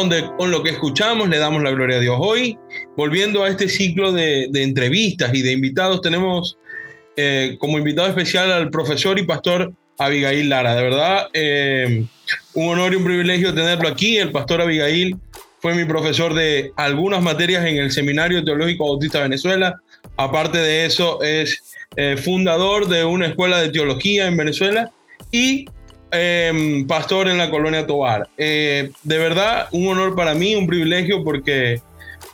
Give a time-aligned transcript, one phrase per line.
[0.00, 2.16] donde, con lo que escuchamos le damos la gloria a Dios.
[2.18, 2.58] Hoy,
[2.96, 6.58] volviendo a este ciclo de, entrevistas y de invitados, tenemos
[7.16, 10.74] eh, como invitado especial al profesor y pastor Abigail Lara.
[10.74, 12.04] De verdad, eh,
[12.54, 14.16] un honor y un privilegio tenerlo aquí.
[14.16, 15.16] El pastor Abigail
[15.60, 19.80] fue mi profesor de algunas materias en el Seminario Teológico Bautista Venezuela.
[20.16, 21.62] Aparte de eso, es
[21.96, 24.90] eh, fundador de una escuela de teología en Venezuela
[25.30, 25.66] y
[26.12, 28.28] eh, pastor en la colonia Tobar.
[28.36, 31.80] Eh, de verdad, un honor para mí, un privilegio porque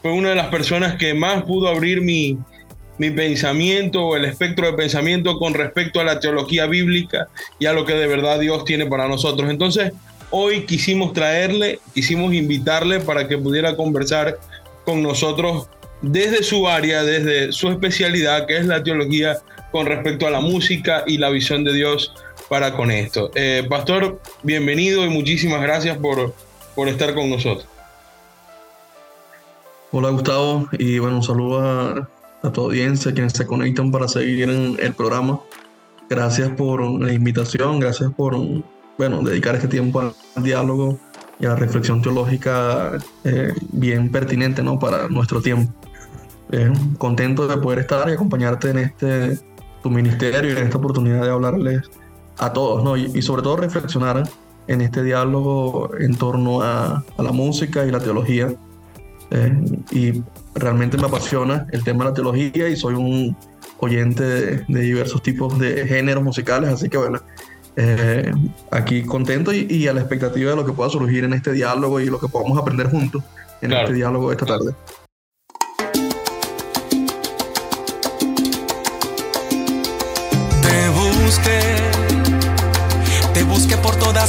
[0.03, 2.39] fue una de las personas que más pudo abrir mi,
[2.99, 7.29] mi pensamiento o el espectro de pensamiento con respecto a la teología bíblica
[7.59, 9.51] y a lo que de verdad Dios tiene para nosotros.
[9.51, 9.93] Entonces,
[10.31, 14.39] hoy quisimos traerle, quisimos invitarle para que pudiera conversar
[14.85, 15.69] con nosotros
[16.03, 19.39] desde su área, desde su especialidad, que es la teología
[19.73, 22.15] con respecto a la música y la visión de Dios
[22.49, 23.31] para con esto.
[23.35, 26.35] Eh, Pastor, bienvenido y muchísimas gracias por,
[26.75, 27.67] por estar con nosotros.
[29.93, 32.09] Hola Gustavo y bueno, un saludo a,
[32.43, 35.41] a tu audiencia, quienes se conectan para seguir en el programa.
[36.09, 38.37] Gracias por la invitación, gracias por
[38.99, 40.99] bueno, dedicar este tiempo al diálogo
[41.41, 42.93] y a la reflexión teológica
[43.25, 44.79] eh, bien pertinente ¿no?
[44.79, 45.73] para nuestro tiempo.
[46.53, 49.41] Eh, contento de poder estar y acompañarte en este
[49.83, 51.91] tu ministerio y en esta oportunidad de hablarles
[52.39, 52.97] a todos, ¿no?
[52.97, 54.29] Y, y sobre todo reflexionar
[54.69, 58.53] en este diálogo en torno a, a la música y la teología.
[59.31, 59.53] Eh,
[59.91, 60.23] y
[60.55, 63.37] realmente me apasiona el tema de la teología y soy un
[63.79, 67.19] oyente de, de diversos tipos de géneros musicales, así que bueno,
[67.77, 68.31] eh,
[68.71, 72.01] aquí contento y, y, a la expectativa de lo que pueda surgir en este diálogo
[72.01, 73.23] y lo que podamos aprender juntos
[73.61, 73.85] en Claro.
[73.85, 74.73] este diálogo esta tarde.
[80.63, 81.76] Te busqué,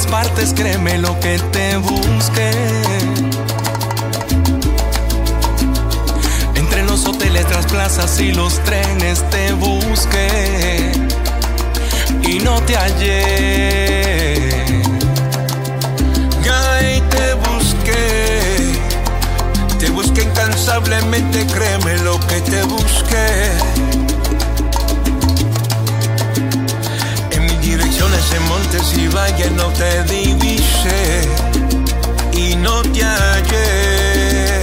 [0.06, 2.50] partes, créeme lo que te busqué.
[6.54, 10.92] Entre los hoteles, las plazas y los trenes te busqué
[12.22, 14.48] y no te hallé.
[16.50, 18.80] Ay, te busqué,
[19.78, 23.77] te busqué incansablemente, créeme lo que te busqué.
[28.32, 31.28] En montes y valles no te divisé
[32.32, 34.60] y no te hallé.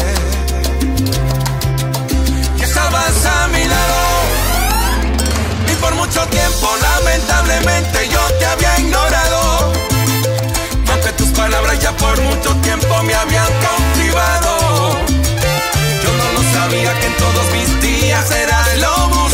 [2.57, 4.01] Y estabas a mi lado
[5.71, 9.73] y por mucho tiempo, lamentablemente, yo te había ignorado.
[10.85, 14.99] Y aunque tus palabras ya por mucho tiempo me habían cautivado,
[16.03, 19.24] yo no lo sabía que en todos mis días eras lo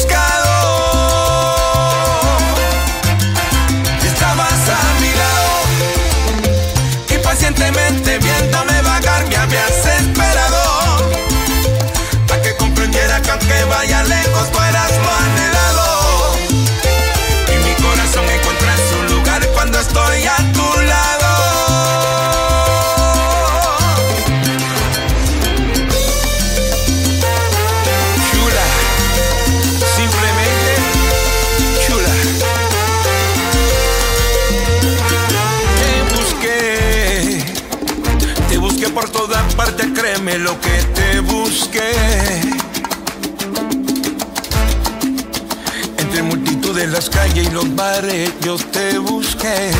[47.35, 49.71] y los bares, yo te busqué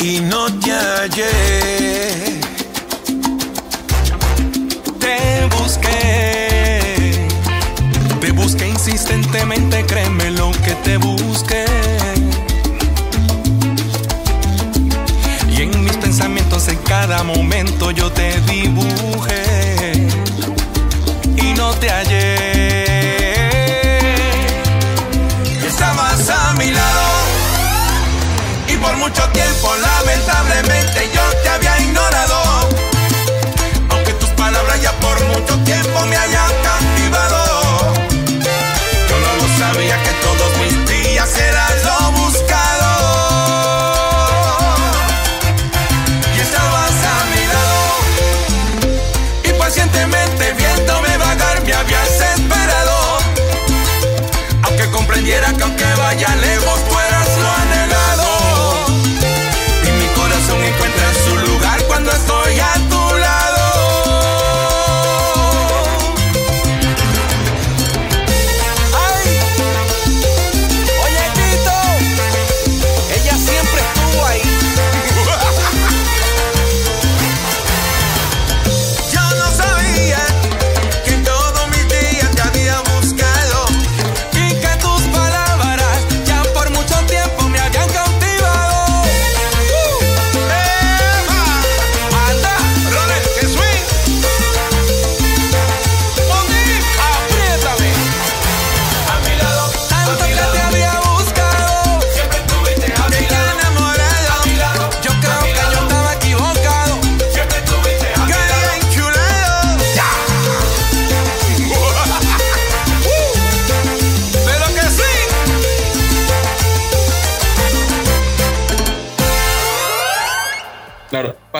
[0.00, 2.40] y no te hallé.
[4.98, 7.28] Te busqué,
[8.20, 11.64] te busqué insistentemente, créeme lo que te busqué.
[15.50, 20.08] Y en mis pensamientos en cada momento yo te dibujé
[21.36, 22.57] y no te hallé.
[28.80, 32.68] Por mucho tiempo lamentablemente yo te había ignorado.
[33.90, 36.67] Aunque tus palabras ya por mucho tiempo me hayan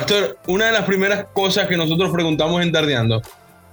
[0.09, 3.21] Pastor, una de las primeras cosas que nosotros preguntamos en Tardeando,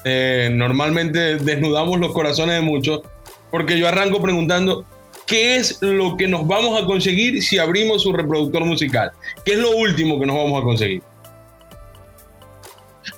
[0.03, 3.03] eh, normalmente desnudamos los corazones de muchos,
[3.51, 4.83] porque yo arranco preguntando,
[5.25, 9.13] ¿qué es lo que nos vamos a conseguir si abrimos su reproductor musical?
[9.45, 11.01] ¿Qué es lo último que nos vamos a conseguir?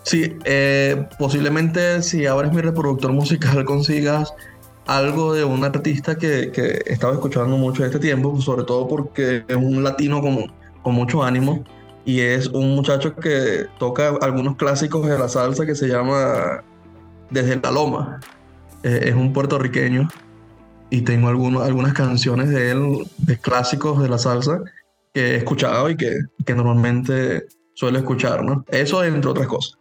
[0.03, 4.31] Sí, eh, posiblemente si abres mi reproductor musical consigas
[4.85, 9.55] algo de un artista que, que estaba escuchando mucho este tiempo, sobre todo porque es
[9.55, 11.65] un latino con, con mucho ánimo
[12.07, 16.63] y es un muchacho que toca algunos clásicos de la salsa que se llama
[17.29, 18.21] Desde la Loma.
[18.83, 20.07] Eh, es un puertorriqueño
[20.89, 24.61] y tengo algunas canciones de él, de clásicos de la salsa,
[25.13, 28.63] que he escuchado y que, que normalmente suelo escuchar, ¿no?
[28.69, 29.77] Eso entre otras cosas.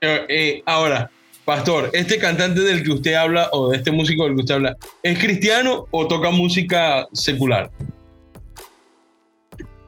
[0.00, 1.10] Eh, eh, ahora,
[1.44, 4.76] Pastor, ¿este cantante del que usted habla o de este músico del que usted habla
[5.02, 7.70] es cristiano o toca música secular?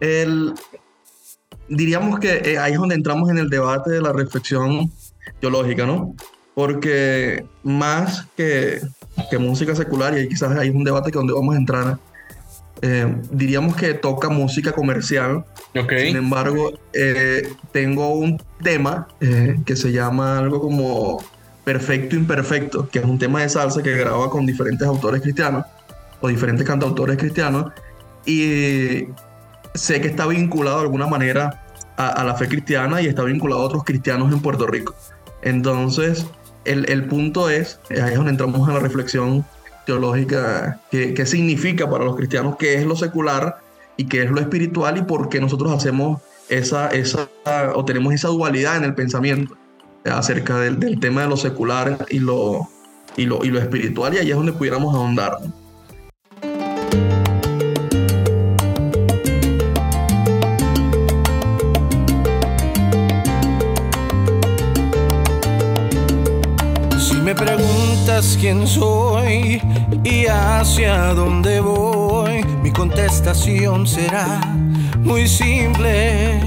[0.01, 0.55] El,
[1.71, 4.93] diríamos que eh, ahí es donde entramos en el debate de la reflexión
[5.41, 6.15] teológica, ¿no?
[6.55, 8.83] Porque más que,
[9.31, 11.99] que música secular, y ahí quizás hay un debate que donde vamos a entrar,
[12.83, 15.45] eh, diríamos que toca música comercial,
[15.77, 15.93] Ok.
[15.99, 21.23] Sin embargo, eh, tengo un tema eh, que se llama algo como
[21.65, 25.65] Perfecto Imperfecto, que es un tema de salsa que graba con diferentes autores cristianos
[26.21, 27.73] o diferentes cantautores cristianos
[28.27, 29.05] y
[29.75, 31.63] sé que está vinculado de alguna manera
[31.97, 34.95] a, la fe cristiana y está vinculado a otros cristianos en Puerto Rico.
[35.43, 36.27] Entonces,
[36.65, 39.45] el, el punto es, eh, ahí es donde entramos en la reflexión
[39.87, 43.59] teológica, qué qué significa para los cristianos, qué es lo secular
[43.97, 47.29] y qué es lo espiritual y por qué nosotros hacemos esa, esa
[47.75, 49.57] o tenemos esa dualidad en el pensamiento
[50.05, 52.69] eh, acerca del, del tema de lo secular y lo,
[53.17, 55.39] y, lo, y lo espiritual y ahí es donde pudiéramos ahondar.
[68.41, 69.61] Quién soy
[70.03, 74.41] y hacia dónde voy, mi contestación será
[74.97, 76.41] muy simple.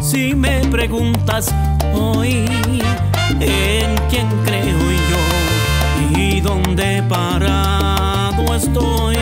[0.00, 1.54] Si me preguntas
[1.94, 2.46] hoy
[3.40, 4.78] en quién creo
[5.10, 9.18] yo y dónde parado estoy,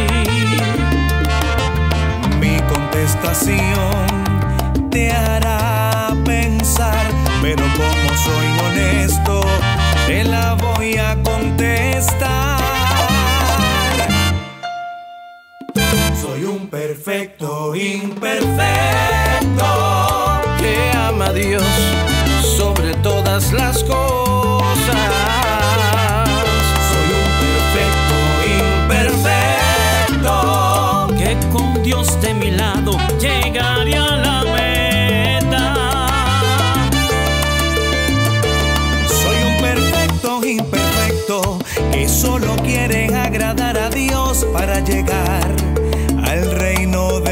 [2.40, 4.06] Mi contestación
[4.90, 7.04] te hará pensar,
[7.42, 9.42] pero como soy honesto,
[10.06, 10.59] te la
[16.30, 18.54] Soy un perfecto imperfecto
[20.60, 21.64] que ama a Dios
[22.56, 24.70] sobre todas las cosas.
[26.88, 28.16] Soy un perfecto
[30.14, 30.34] imperfecto
[31.18, 35.74] que con Dios de mi lado llegaré a la meta.
[39.08, 41.58] Soy un perfecto imperfecto
[41.90, 45.69] que solo quiere agradar a Dios para llegar
[46.30, 47.29] al reino de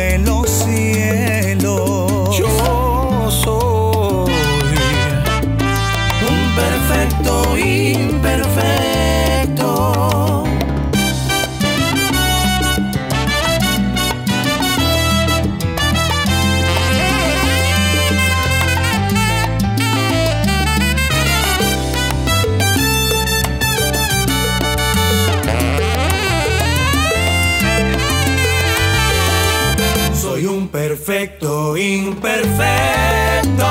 [31.78, 33.66] imperfecto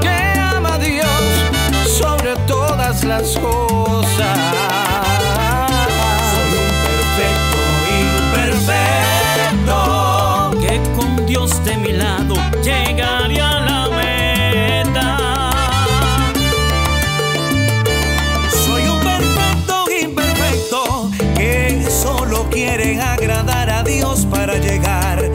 [0.00, 0.08] que
[0.38, 1.06] ama a Dios
[1.86, 4.38] sobre todas las cosas.
[6.30, 7.58] Soy un perfecto
[8.40, 9.78] imperfecto
[10.60, 15.18] Que con Dios de mi lado llegaré a la meta.
[18.64, 25.29] Soy un perfecto imperfecto que solo quiere agradar a Dios para llegar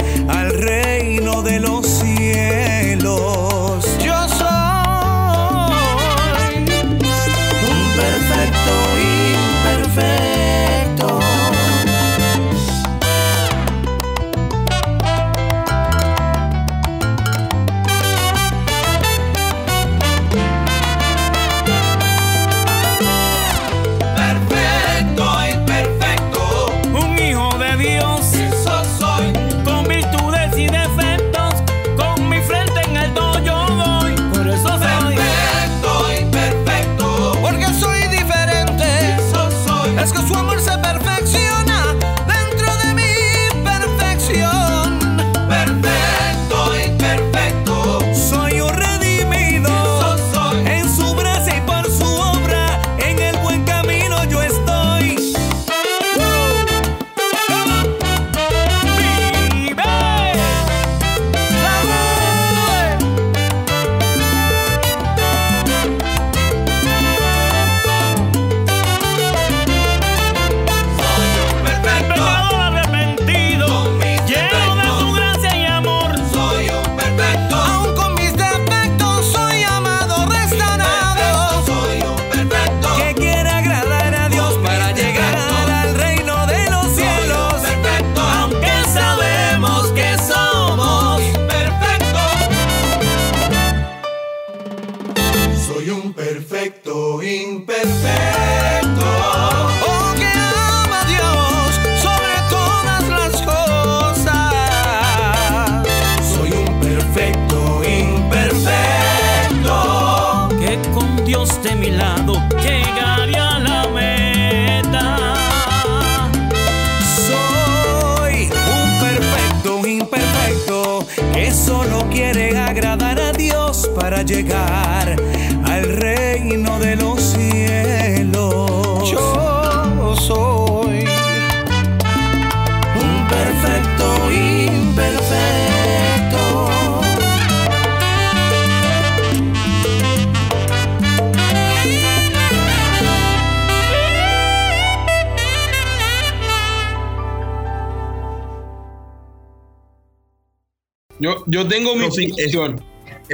[151.63, 152.31] Yo, tengo mi sí.
[152.37, 152.67] Eso,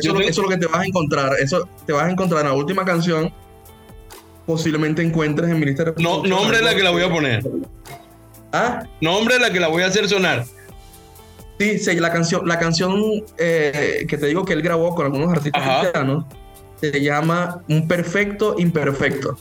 [0.02, 1.34] Yo es lo- que te vas a encontrar.
[1.40, 3.34] Eso te vas a encontrar en la última canción.
[4.46, 7.44] Posiblemente encuentres en Ministerio de No, nombre de la que la voy a poner.
[8.52, 10.46] Ah, Nombre de la que la voy a hacer sonar.
[11.60, 13.02] sí, sí, la canción, la canción
[13.38, 15.82] eh, que te digo que él grabó con algunos artistas Ajá.
[15.82, 16.26] cristianos
[16.82, 19.38] se llama Un perfecto imperfecto.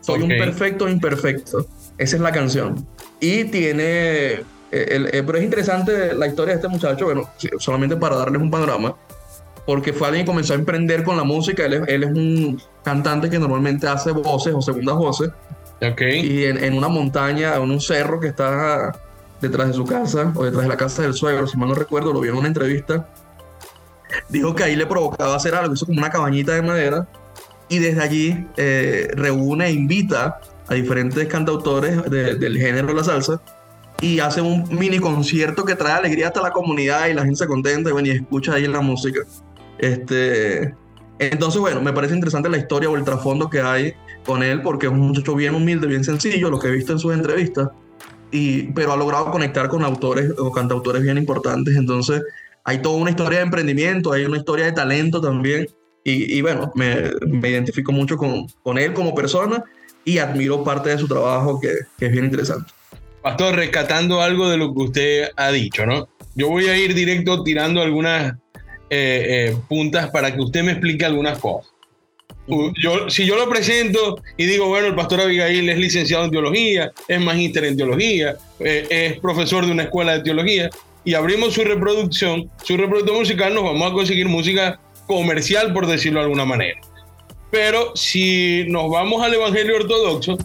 [0.00, 1.66] Soy un perfecto imperfecto.
[1.98, 2.86] Esa es la canción.
[3.20, 4.42] Y tiene.
[4.74, 7.28] Eh, el- eh, pero es interesante la historia de este muchacho, bueno,
[7.58, 8.94] solamente para darles un panorama,
[9.66, 11.64] porque fue alguien que comenzó a emprender con la música.
[11.64, 15.30] Él es, él es un cantante que normalmente hace voces o segundas voces,
[15.80, 16.00] Ok.
[16.02, 18.92] y en, en una montaña, en un cerro que está
[19.40, 22.12] detrás de su casa, o detrás de la casa del suegro, si mal no recuerdo,
[22.12, 23.08] lo vi en una entrevista.
[24.28, 27.06] Dijo que ahí le provocaba hacer algo, hizo como una cabañita de madera,
[27.68, 33.04] y desde allí eh, reúne e invita a diferentes cantautores de- del género de la
[33.04, 33.40] salsa
[34.04, 37.46] y hace un mini concierto que trae alegría hasta la comunidad y la gente se
[37.46, 39.20] contenta y, bueno, y escucha ahí la música.
[39.78, 40.74] Este,
[41.18, 43.94] entonces, bueno, me parece interesante la historia o el trasfondo que hay
[44.26, 46.98] con él porque es un muchacho bien humilde, bien sencillo, lo que he visto en
[46.98, 47.70] sus entrevistas,
[48.30, 51.74] y, pero ha logrado conectar con autores o cantautores bien importantes.
[51.74, 52.20] Entonces,
[52.64, 55.66] hay toda una historia de emprendimiento, hay una historia de talento también.
[56.04, 59.64] Y, y bueno, me, me identifico mucho con, con él como persona
[60.04, 62.70] y admiro parte de su trabajo que, que es bien interesante.
[63.24, 66.10] Pastor, rescatando algo de lo que usted ha dicho, ¿no?
[66.34, 68.34] Yo voy a ir directo tirando algunas
[68.90, 71.72] eh, eh, puntas para que usted me explique algunas cosas.
[72.46, 76.92] Yo, si yo lo presento y digo, bueno, el pastor Abigail es licenciado en teología,
[77.08, 80.68] es magíster en teología, eh, es profesor de una escuela de teología,
[81.02, 86.18] y abrimos su reproducción, su reproducción musical, nos vamos a conseguir música comercial, por decirlo
[86.18, 86.78] de alguna manera.
[87.50, 90.36] Pero si nos vamos al Evangelio Ortodoxo,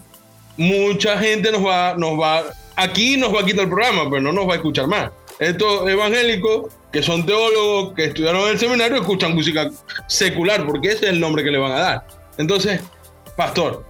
[0.56, 2.44] mucha gente nos va, nos va,
[2.80, 5.10] aquí nos va a quitar el programa, pero no nos va a escuchar más.
[5.38, 9.70] Estos evangélicos que son teólogos, que estudiaron en el seminario, escuchan música
[10.08, 12.06] secular, porque ese es el nombre que le van a dar.
[12.36, 12.80] Entonces,
[13.36, 13.84] pastor,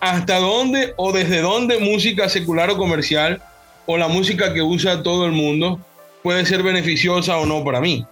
[0.00, 3.40] ¿hasta dónde o desde dónde música secular o comercial
[3.86, 5.80] o la música que usa todo el mundo
[6.22, 8.06] puede ser beneficiosa o no para mí?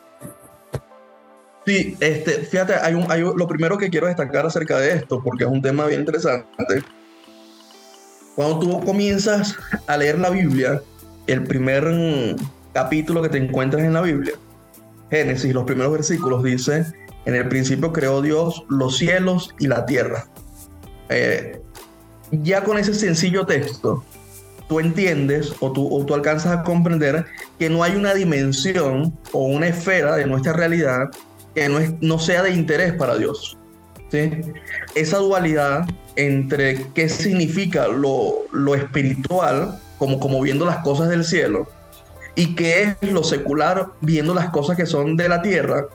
[1.67, 5.45] Sí, este, fíjate, hay un, hay lo primero que quiero destacar acerca de esto, porque
[5.45, 6.47] es un tema bien interesante.
[8.41, 9.55] Cuando tú comienzas
[9.87, 10.81] a leer la Biblia,
[11.27, 12.37] el primer mm,
[12.73, 14.33] capítulo que te encuentras en la Biblia,
[15.11, 16.87] Génesis, los primeros versículos, dice,
[17.27, 20.27] en el principio creó Dios los cielos y la tierra.
[21.11, 21.61] Eh,
[22.31, 24.03] ya con ese sencillo texto,
[24.71, 27.27] tú entiendes o tú, o tú alcanzas a comprender
[27.59, 31.11] que no hay una dimensión o una esfera de nuestra realidad
[31.55, 33.59] que no, es, no sea de interés para Dios.
[34.11, 34.31] ¿Sí?
[34.95, 41.69] Esa dualidad entre qué significa lo, lo espiritual, como, como viendo las cosas del cielo,
[42.35, 45.87] y qué es lo secular, viendo las cosas que son de la tierra,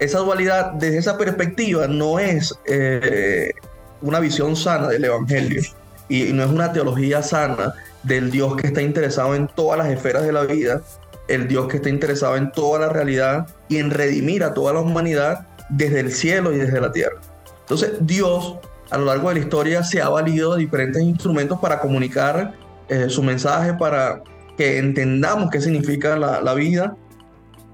[0.00, 3.52] esa dualidad desde esa perspectiva no es eh,
[4.00, 5.62] una visión sana del Evangelio
[6.08, 10.24] y, no es una teología sana del Dios que está interesado en todas las esferas
[10.24, 10.80] de la vida,
[11.28, 14.80] el Dios que está interesado en toda la realidad y en redimir a toda la
[14.80, 17.20] humanidad desde el cielo y desde la tierra.
[17.60, 18.56] Entonces Dios
[18.90, 22.54] a lo largo de la historia se ha valido de diferentes instrumentos para comunicar
[22.88, 24.22] eh, su mensaje, para
[24.56, 26.96] que entendamos qué significa la, vida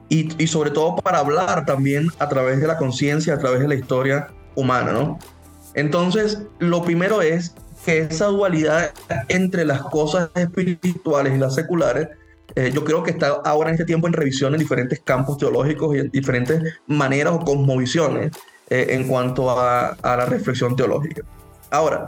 [0.09, 3.68] y, y sobre todo para hablar también a través de la conciencia, a través de
[3.68, 5.18] la historia humana, ¿no?
[5.74, 7.54] Entonces, lo primero es
[7.85, 8.92] que esa dualidad
[9.28, 12.09] entre las cosas espirituales y las seculares,
[12.57, 15.95] eh, yo creo que está ahora en este tiempo en revisión en diferentes campos teológicos
[15.95, 18.33] y en diferentes maneras o cosmovisiones
[18.71, 21.23] eh, en cuanto a, a la reflexión teológica.
[21.71, 22.07] Ahora,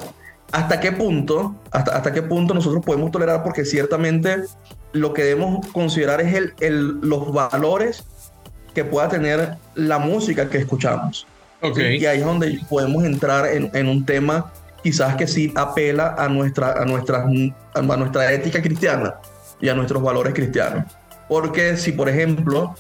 [0.51, 3.45] ¿hasta qué punto, hasta, hasta qué punto nosotros podemos tolerar?
[3.45, 4.45] Porque ciertamente
[4.93, 8.05] lo que debemos considerar es el, el, los valores
[8.75, 11.27] que pueda tener la música que escuchamos.
[11.61, 11.77] Ok.
[11.77, 11.83] ¿sí?
[11.99, 14.51] Y ahí es donde podemos entrar en, en, un tema
[14.83, 17.27] quizás que sí apela a nuestra, a, nuestra,
[17.75, 19.15] a nuestra ética cristiana
[19.61, 20.85] y a nuestros valores cristianos.
[21.29, 22.75] Porque si, por ejemplo,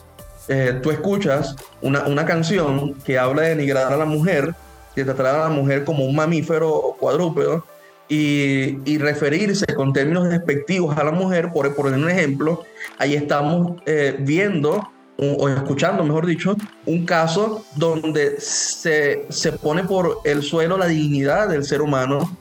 [0.48, 4.54] eh, tú escuchas una, una, canción que habla de denigrar a la mujer,
[4.94, 7.64] que tratar a la mujer como un mamífero cuadrúpedo,
[8.10, 12.64] y, y, referirse con términos despectivos a la mujer, por poner un ejemplo,
[12.98, 14.88] ahí estamos eh, viendo
[15.20, 21.48] o escuchando, mejor dicho, un caso donde se, se pone por el suelo la dignidad
[21.48, 22.36] del ser humano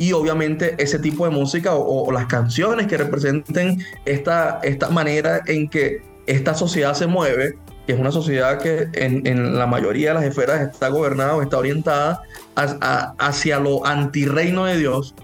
[0.00, 5.42] y obviamente ese tipo de música o, o las canciones que representen esta, esta manera
[5.46, 10.08] en que esta sociedad se mueve, que es una sociedad que en, en la mayoría
[10.08, 12.22] de las esferas está gobernada o está orientada
[12.56, 15.14] a- a- hacia lo antirreino de Dios,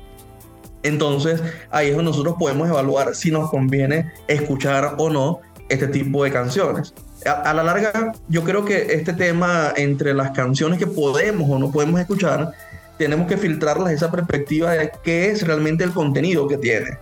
[0.82, 6.22] entonces ahí es donde nosotros podemos evaluar si nos conviene escuchar o no este tipo
[6.22, 6.92] de canciones.
[7.24, 11.58] A, a la larga, yo creo que este tema entre las canciones que podemos o
[11.58, 12.52] no podemos escuchar,
[12.98, 16.98] tenemos que filtrarlas esa perspectiva de qué es realmente el contenido que tiene.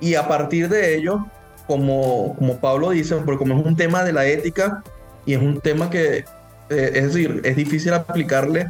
[0.00, 1.26] Y a partir de ello,
[1.66, 4.82] como, como Pablo dice, porque como es un tema de la ética
[5.26, 6.24] y es un tema que,
[6.70, 8.68] eh, es decir, es difícil aplicarle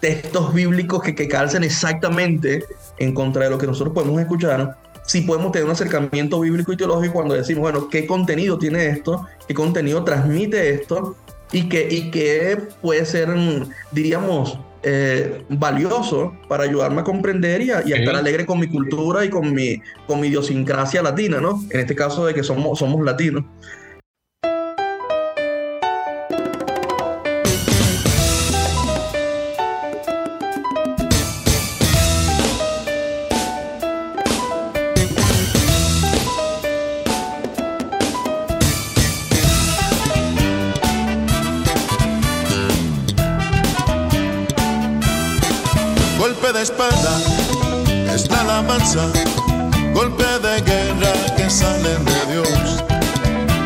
[0.00, 2.64] textos bíblicos que, que calcen exactamente
[2.98, 6.76] en contra de lo que nosotros podemos escuchar, sí podemos tener un acercamiento bíblico y
[6.76, 9.26] teológico cuando decimos, bueno, ¿qué contenido tiene esto?
[9.46, 11.16] ¿Qué contenido transmite esto?
[11.52, 13.28] Y que, y que puede ser,
[13.90, 18.66] diríamos, eh, valioso para ayudarme a comprender y a, y a estar alegre con mi
[18.66, 21.60] cultura y con mi, con mi idiosincrasia latina, ¿no?
[21.70, 23.44] En este caso de que somos, somos latinos.
[49.92, 52.84] Golpe de guerra que sale de Dios.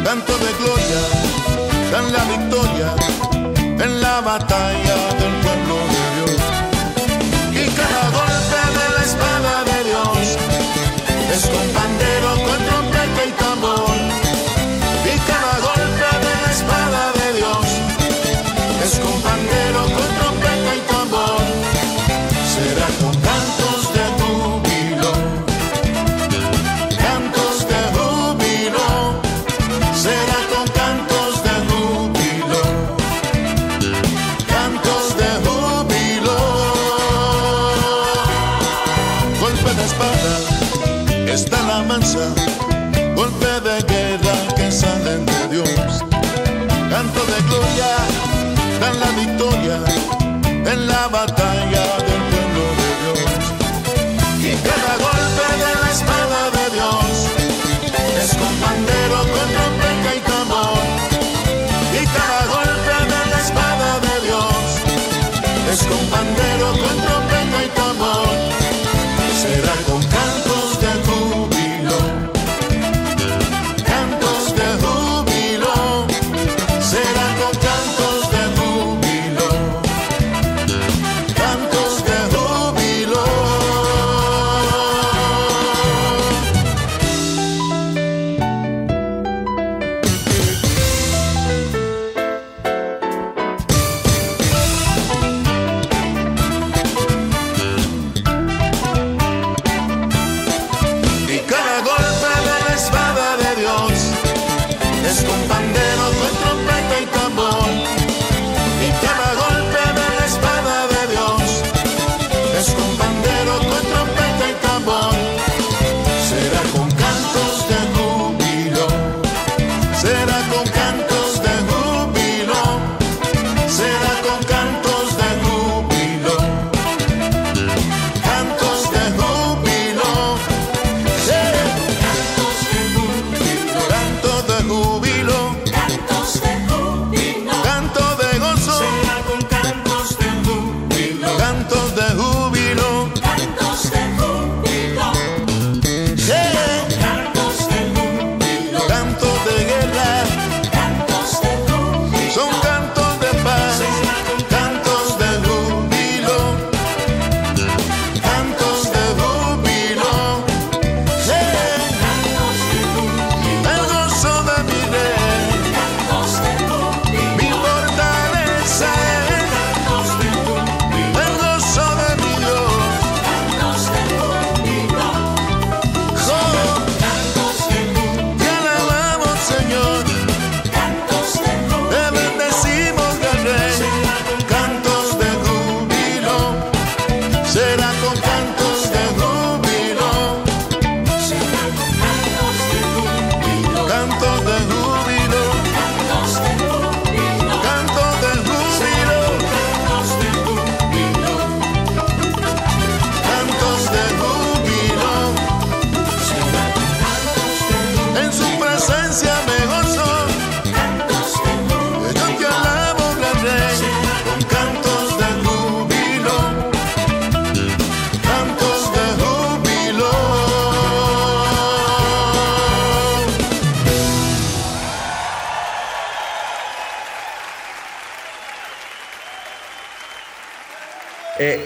[0.03, 1.03] Canto de gloria,
[1.93, 2.95] dan la victoria
[3.85, 4.84] en la batalla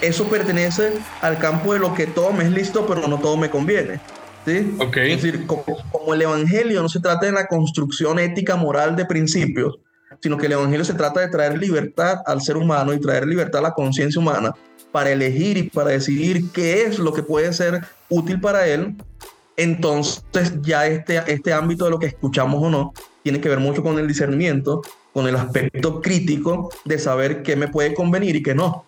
[0.09, 3.51] eso pertenece al campo de lo que todo me es listo, pero no todo me
[3.51, 4.01] conviene.
[4.47, 4.77] ¿sí?
[4.79, 4.97] Ok.
[4.99, 9.05] Es decir, como, como el Evangelio no se trata de la construcción ética, moral de
[9.05, 9.79] principios,
[10.21, 13.61] sino que el Evangelio se trata de traer libertad al ser humano y traer libertad
[13.61, 14.55] a la conciencia humana
[14.93, 18.97] para elegir y para decidir qué es lo que puede ser útil para él.
[19.57, 22.93] Entonces ya este, este ámbito de lo que escuchamos o no
[23.23, 27.69] tiene que ver mucho con el discernimiento, con el aspecto crítico de saber qué me
[27.69, 28.88] puede convenir y qué no.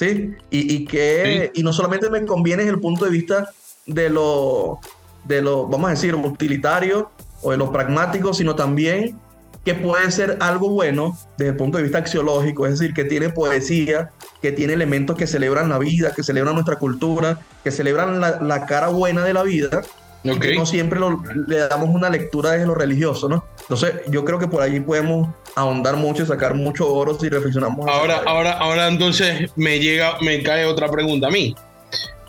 [0.00, 0.34] ¿Sí?
[0.50, 3.50] Y, y que, y no solamente me conviene desde el punto de vista
[3.84, 4.80] de lo,
[5.24, 7.10] de lo, vamos a decir, utilitario
[7.42, 9.18] o de lo pragmático, sino también
[9.62, 13.28] que puede ser algo bueno desde el punto de vista axiológico, es decir, que tiene
[13.28, 14.10] poesía,
[14.40, 18.64] que tiene elementos que celebran la vida, que celebran nuestra cultura, que celebran la, la
[18.64, 19.82] cara buena de la vida,
[20.24, 23.44] no siempre lo- le damos una lectura desde lo religioso, ¿no?
[23.62, 27.88] Entonces, yo creo que por allí podemos ahondar mucho y sacar mucho oro si reflexionamos.
[27.88, 31.54] Ahora, ahora, ahora entonces me llega, me cae otra pregunta a mí.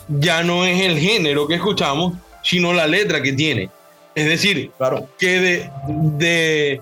[0.07, 3.69] Ya no es el género que escuchamos, sino la letra que tiene.
[4.15, 5.07] Es decir, Claro.
[5.17, 5.69] que de,
[6.17, 6.81] de,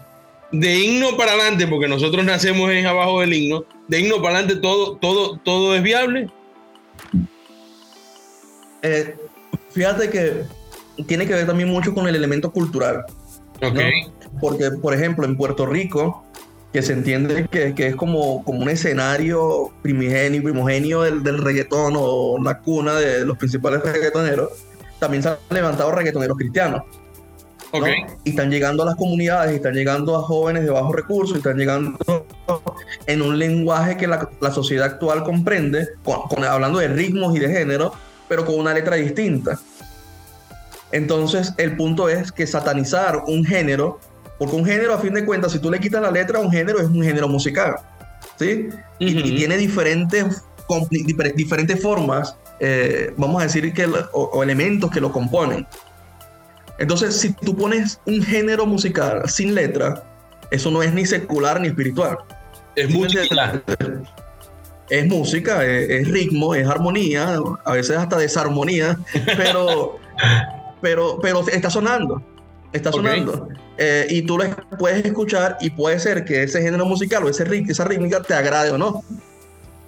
[0.52, 4.62] de himno para adelante, porque nosotros nacemos es abajo del himno, de himno para adelante
[4.62, 6.28] todo, todo, todo es viable.
[8.82, 9.16] Eh,
[9.72, 10.44] fíjate que
[11.08, 13.04] tiene que ver también mucho con el elemento cultural.
[13.62, 13.74] Ok.
[13.76, 13.82] ¿no?
[14.40, 16.24] Porque, por ejemplo, en Puerto Rico,
[16.72, 21.94] que se entiende que, que es como, como un escenario primigenio, primogenio del, del reggaetón
[21.98, 24.50] o la cuna de los principales reggaetoneros,
[25.00, 26.84] también se han levantado reggaetoneros cristianos.
[27.74, 27.80] ¿no?
[27.80, 27.88] Ok.
[28.24, 31.40] Y están llegando a las comunidades, y están llegando a jóvenes de bajos recursos, y
[31.40, 31.98] están llegando
[33.06, 37.40] en un lenguaje que la, la sociedad actual comprende, con- con- hablando de ritmos y
[37.40, 37.94] de género,
[38.28, 39.60] pero con una letra distinta.
[40.92, 44.00] Entonces, el punto es que satanizar un género,
[44.38, 46.80] porque un género, a fin de cuentas, si tú le quitas la letra, un género
[46.80, 47.76] es un género musical,
[48.38, 48.70] ¿sí?
[48.98, 50.44] Y, tiene diferentes,
[51.36, 55.68] diferentes formas, eh, vamos a decir, que, o elementos que lo componen.
[56.80, 60.02] Entonces, si tú pones un género musical sin letra,
[60.50, 62.18] eso no es ni secular ni espiritual.
[62.76, 63.62] Es música.
[64.90, 68.98] Es música, es, es ritmo, es armonía, a veces hasta desarmonía,
[69.38, 70.00] pero,
[70.82, 72.22] pero, pero está sonando,
[72.74, 73.48] está sonando.
[73.78, 74.46] Eh, y tú lo
[74.78, 78.34] puedes escuchar y puede ser que ese género musical o ese rit- esa rítmica te
[78.34, 79.04] agrade o no.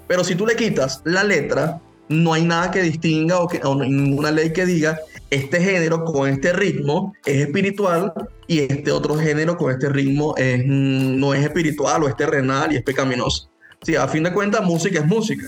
[0.07, 3.75] Pero si tú le quitas la letra, no hay nada que distinga o, que, o
[3.75, 4.99] ninguna ley que diga
[5.29, 8.11] este género con este ritmo es espiritual
[8.47, 12.73] y este otro género con este ritmo es, mm, no es espiritual o es terrenal
[12.73, 13.49] y es pecaminoso.
[13.81, 15.47] Sí, a fin de cuentas, música es música.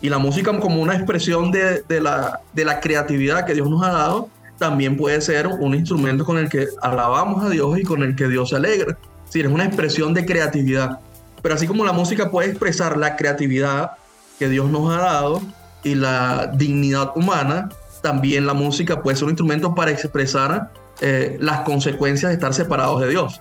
[0.00, 3.82] Y la música como una expresión de, de la, de la creatividad que Dios nos
[3.82, 8.02] ha dado, también puede ser un instrumento con el que alabamos a Dios y con
[8.02, 8.96] el que Dios se alegra.
[9.28, 11.00] Sí, es una expresión de creatividad.
[11.42, 13.92] Pero así como la música puede expresar la creatividad
[14.38, 15.42] que Dios nos ha dado
[15.82, 17.68] y la dignidad humana,
[18.02, 23.00] también la música puede ser un instrumento para expresar eh, las consecuencias de estar separados
[23.00, 23.40] de Dios.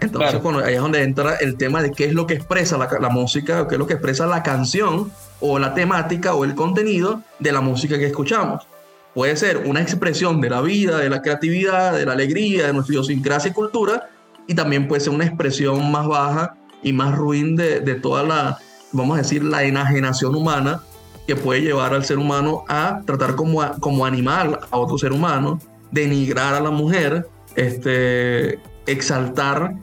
[0.00, 0.42] Entonces, Claro.
[0.42, 3.08] bueno, ahí es donde entra el tema de qué es lo que expresa la, la
[3.08, 7.22] música, o qué es lo que expresa la canción, o la temática, o el contenido
[7.38, 8.66] de la música que escuchamos.
[9.16, 12.92] Puede ser una expresión de la vida, de la creatividad, de la alegría, de nuestra
[12.92, 14.10] idiosincrasia y cultura,
[14.46, 18.58] y también puede ser una expresión más baja y más ruin de, de toda la,
[18.92, 20.82] vamos a decir, la enajenación humana
[21.26, 25.12] que puede llevar al ser humano a tratar como, a- como animal a otro ser
[25.12, 25.58] humano,
[25.90, 29.76] denigrar a la mujer, este, exaltar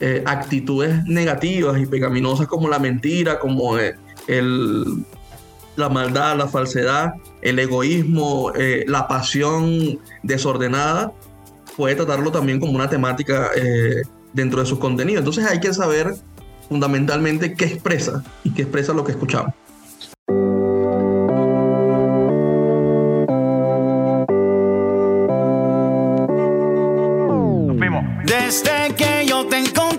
[0.00, 3.94] eh, actitudes negativas y pecaminosas como la mentira, como eh,
[5.76, 11.12] la maldad, la falsedad, el egoísmo, eh, la pasión desordenada,
[11.76, 14.02] puede tratarlo también como una temática eh,
[14.32, 15.20] dentro de sus contenidos.
[15.20, 16.14] Entonces hay que saber
[16.68, 19.54] fundamentalmente qué expresa y qué expresa lo que escuchamos.
[28.24, 29.93] Desde que yo te encontré,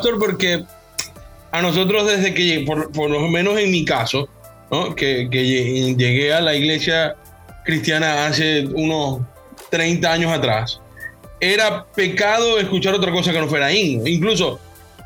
[0.00, 0.64] pastor, porque
[1.50, 4.28] a nosotros desde que, por, por lo menos en mi caso,
[4.70, 4.94] ¿no?
[4.94, 7.16] que, que lle- llegué a la iglesia
[7.64, 9.20] cristiana hace unos
[9.70, 10.80] 30 años atrás,
[11.40, 14.06] era pecado escuchar otra cosa que no fuera himno.
[14.06, 14.58] Incluso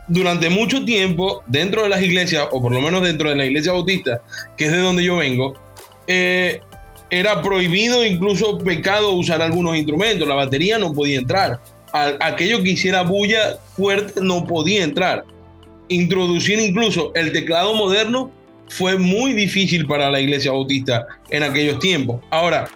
[0.09, 3.73] durante mucho tiempo, dentro de las iglesias, o por lo menos dentro de la iglesia
[3.73, 4.23] bautista,
[4.57, 5.55] que es de donde yo vengo,
[6.07, 6.61] eh,
[7.11, 10.27] era prohibido, incluso pecado, usar algunos instrumentos.
[10.27, 11.61] La batería no podía entrar.
[11.93, 15.25] A- aquello que hiciera bulla fuerte no podía entrar.
[15.89, 18.31] Introducir incluso el teclado moderno
[18.69, 22.21] fue muy difícil para la iglesia bautista en aquellos tiempos.
[22.31, 22.69] Ahora,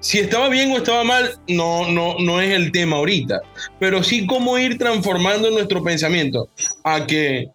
[0.00, 3.40] si estaba bien o estaba mal, no, no, no es el tema ahorita,
[3.80, 6.48] pero sí cómo ir transformando nuestro pensamiento
[6.84, 7.48] a que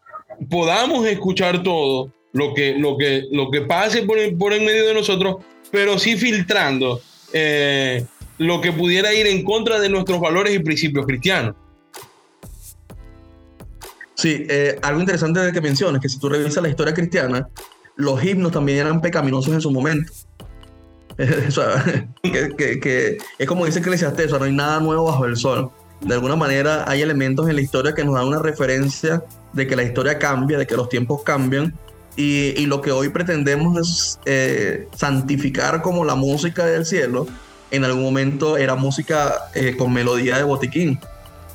[0.50, 5.38] podamos escuchar todo lo que, lo que, lo que pase por, en- medio de nosotros,
[5.72, 7.00] pero sí filtrando
[7.32, 8.04] eh,
[8.38, 11.56] lo que pudiera ir en contra de nuestros valores y principios cristianos.
[14.16, 17.48] Sí, eh, algo interesante de que mencionas, que si tú revisas la historia cristiana,
[17.96, 20.12] los himnos también eran pecaminosos en su momento.
[21.48, 21.84] O sea,
[22.24, 25.38] que, que- que es como dice Eclesiastés, o sea, no hay nada nuevo bajo el
[25.38, 25.70] sol.
[26.02, 29.24] De alguna manera hay elementos en la historia que nos dan una referencia
[29.54, 31.74] de que la historia cambia, de que los tiempos cambian.
[32.16, 37.28] Y, y lo que hoy pretendemos es eh, santificar como la música del cielo,
[37.74, 41.00] en algún momento era música eh, con melodía de botiquín.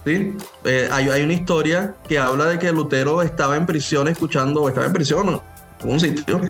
[0.04, 0.36] ¿sí?
[0.64, 4.92] Eh, hay, una historia que habla de que Lutero estaba en prisión escuchando, estaba en
[4.92, 5.40] prisión,
[5.80, 6.40] en un sitio,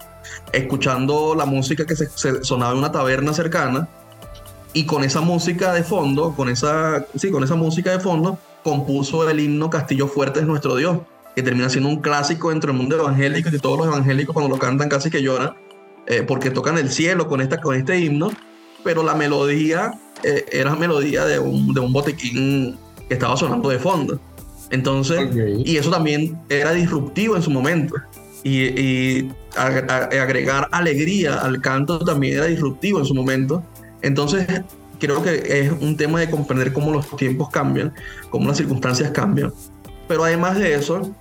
[0.53, 2.09] escuchando la música que se,
[2.45, 3.87] sonaba en una taberna cercana
[4.73, 9.29] y con esa música de fondo, con esa, sí, con esa música de fondo, compuso
[9.29, 11.01] el himno Castillo Fuerte es nuestro Dios,
[11.37, 14.59] que termina siendo un clásico dentro del mundo evangélico y todos los evangélicos cuando lo
[14.59, 15.53] cantan casi que lloran,
[16.07, 18.31] eh, porque tocan el cielo con, esta, con este himno,
[18.85, 22.77] pero la melodía eh, era melodía de un, de un botiquín
[23.09, 24.21] que estaba sonando de fondo.
[24.71, 25.19] Entonces,
[25.65, 27.95] y eso también era disruptivo en su momento.
[28.45, 33.63] Y, y ag- ag- agregar alegría al canto también era disruptivo en su momento.
[34.03, 34.47] Entonces,
[35.01, 37.93] creo que es un tema de comprender cómo los tiempos cambian,
[38.31, 39.53] cómo las circunstancias cambian.
[40.07, 41.15] Pero además de eso,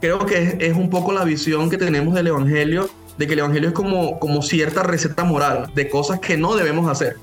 [0.00, 2.88] creo que es, es un poco la visión que tenemos del Evangelio,
[3.18, 6.88] de que el Evangelio es como, como cierta receta moral de cosas que no debemos
[6.88, 7.16] hacer.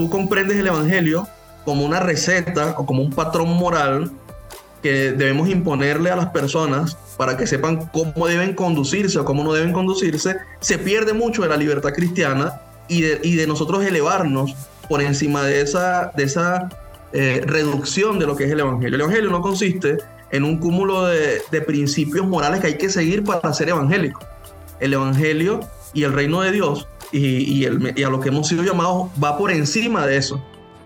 [0.00, 1.28] Tú comprendes el Evangelio
[1.66, 4.10] como una receta o como un patrón moral
[4.82, 9.52] que debemos imponerle a las personas para que sepan cómo deben conducirse o cómo no
[9.52, 14.54] deben conducirse, se pierde mucho de la libertad cristiana y de, nosotros elevarnos
[14.88, 16.70] por encima de esa, de esa
[17.12, 18.94] eh, reducción de lo que es el Evangelio.
[18.94, 19.98] El Evangelio no consiste
[20.30, 24.20] en un cúmulo de, de principios morales que hay que seguir para ser evangélico.
[24.80, 25.60] El Evangelio
[25.92, 29.08] y el reino de Dios y, y el- y a lo que hemos sido llamados
[29.22, 30.42] va por encima de eso,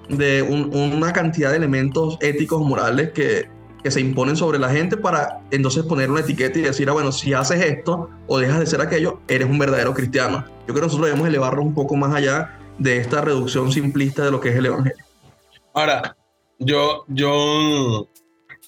[0.09, 3.49] de un- una cantidad de elementos éticos, morales que,
[3.83, 7.13] que se imponen sobre la gente para entonces poner una etiqueta y decir, ah, bueno,
[7.13, 10.45] si haces esto o dejas de ser aquello, eres un verdadero cristiano.
[10.67, 14.31] Yo creo que nosotros debemos elevarnos un poco más allá de esta reducción simplista de
[14.31, 15.05] lo que es el Evangelio.
[15.75, 16.17] Ahora,
[16.59, 18.09] yo, yo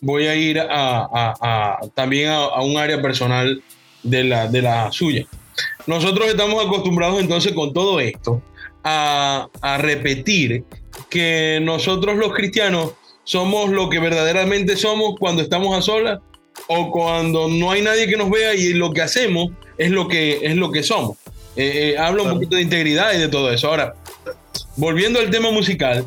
[0.02, 3.62] voy a ir a, a- a- también a, a un área personal
[4.02, 5.26] de la, de la suya.
[5.86, 8.42] Nosotros estamos acostumbrados entonces con todo esto
[8.84, 10.64] a, a repetir
[11.10, 12.92] que nosotros los cristianos
[13.24, 16.20] somos lo que verdaderamente somos cuando estamos a solas
[16.68, 20.40] o cuando no hay nadie que nos vea y lo que hacemos es lo que,
[20.42, 21.16] es lo que somos.
[21.56, 23.68] Eh, eh, habla un poquito de integridad y de todo eso.
[23.68, 23.94] Ahora,
[24.76, 26.04] volviendo al tema musical,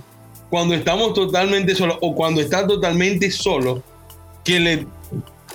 [0.49, 3.83] cuando estamos totalmente solos o cuando está totalmente solo,
[4.43, 4.85] que le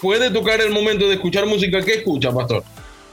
[0.00, 2.62] puede tocar el momento de escuchar música, ¿qué escucha, pastor?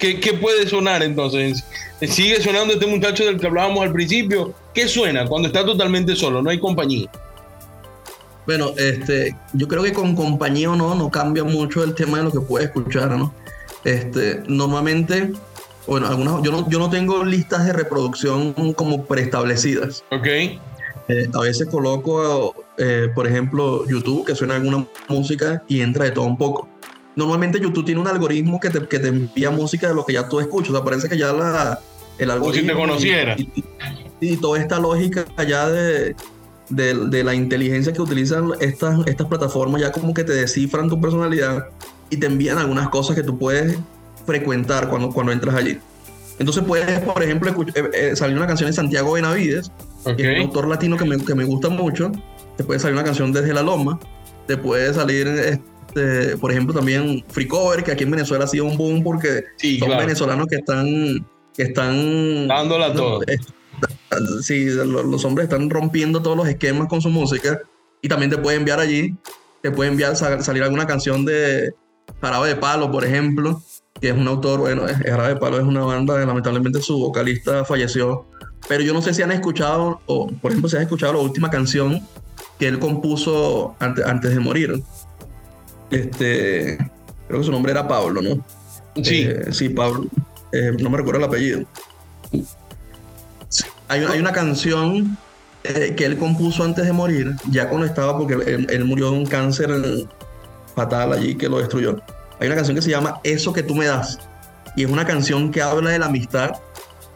[0.01, 1.63] ¿Qué, qué puede sonar entonces?
[2.01, 4.51] ¿Sigue sonando este muchacho del que hablábamos al principio?
[4.73, 6.41] ¿Qué suena cuando está totalmente solo?
[6.41, 7.07] No hay compañía.
[8.47, 12.23] Bueno, este, yo creo que con compañía o no, no cambia mucho el tema de
[12.23, 13.31] lo que puedes escuchar, ¿no?
[13.83, 15.33] Este, normalmente,
[15.85, 20.03] bueno, algunas, yo no, yo no tengo listas de reproducción como preestablecidas.
[20.11, 20.25] ¿Ok?
[20.27, 26.11] Eh, a veces coloco, eh, por ejemplo, YouTube, que suena alguna música y entra de
[26.11, 26.70] todo un poco.
[27.15, 30.29] Normalmente YouTube tiene un algoritmo que te, que te envía música de lo que ya
[30.29, 30.69] tú escuchas.
[30.71, 31.79] O sea, parece que ya la,
[32.17, 32.79] el Como si te algoritmo...
[32.79, 33.35] conociera.
[33.37, 33.63] Y, y-
[34.23, 36.15] y toda esta lógica ya de,
[36.69, 41.01] de, de la inteligencia que utilizan estas, estas plataformas ya como que te descifran tu
[41.01, 41.69] personalidad
[42.11, 43.77] y te envían algunas cosas que tú puedes
[44.27, 45.79] frecuentar cuando, cuando entras allí.
[46.37, 49.71] Entonces puedes, por ejemplo, eh, eh, salir una canción de Santiago Benavides,
[50.03, 50.15] Ok.
[50.17, 52.11] que es un autor latino que me, que me gusta mucho.
[52.57, 53.99] Te puede salir una canción desde La Loma.
[54.45, 55.27] Te puede salir,
[55.95, 59.45] este, por ejemplo, también Free Cover, que aquí en Venezuela ha sido un boom porque
[59.57, 60.03] Sí, son claro.
[60.03, 61.25] venezolanos que están,
[61.55, 63.21] que están Dándola no, todo.
[63.27, 63.41] es-
[64.45, 67.59] sí, lo- los hombres están rompiendo todos los esquemas con su música
[68.01, 69.15] y también te puede enviar allí,
[69.61, 71.73] te puede enviar sa- salir alguna canción de
[72.21, 73.61] Jarabe de Palo, por ejemplo,
[73.99, 77.63] que es un autor, bueno, Jarabe de Palo es una banda, que lamentablemente su vocalista
[77.65, 78.25] falleció,
[78.67, 81.49] pero yo no sé si han escuchado, o por ejemplo, si han escuchado la última
[81.49, 82.01] canción
[82.59, 84.81] que él compuso antes, antes de morir.
[85.91, 86.77] Este,
[87.27, 88.45] creo que su nombre era Pablo, ¿no?
[89.03, 89.23] Sí.
[89.27, 90.07] Eh, sí, Pablo.
[90.51, 91.65] Eh, no me recuerdo el apellido.
[93.87, 95.17] Hay, hay una canción
[95.63, 99.17] eh, que él compuso antes de morir, ya cuando estaba, porque él, él murió de
[99.17, 99.69] un cáncer
[100.75, 102.01] fatal allí que lo destruyó.
[102.39, 104.17] Hay una canción que se llama Eso que tú me das.
[104.75, 106.51] Y es una canción que habla de la amistad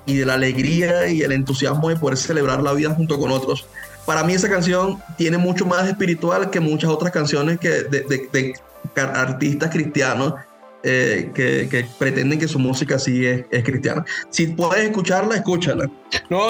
[0.05, 3.65] y de la alegría y el entusiasmo de poder celebrar la vida junto con otros.
[4.05, 8.53] Para mí esa canción tiene mucho más espiritual que muchas otras canciones que de,
[8.95, 10.33] artistas cristianos
[10.83, 14.05] eh, que, que pretenden que su música sí es, es cristiana.
[14.29, 15.89] Si puedes escucharla, escúchala.
[16.29, 16.49] No,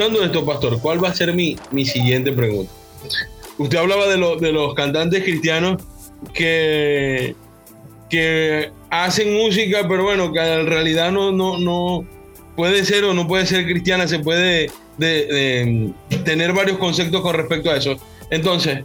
[0.00, 2.72] Escuchando esto, pastor, ¿cuál va a ser mi, mi siguiente pregunta?
[3.58, 5.82] Usted hablaba de, lo- de los cantantes cristianos
[6.32, 7.34] que,
[8.08, 12.06] que hacen música, pero bueno, que en realidad no, no, no
[12.56, 15.92] puede ser o no puede ser cristiana, se puede de-
[16.24, 17.96] tener varios conceptos con respecto a eso.
[18.30, 18.84] Entonces,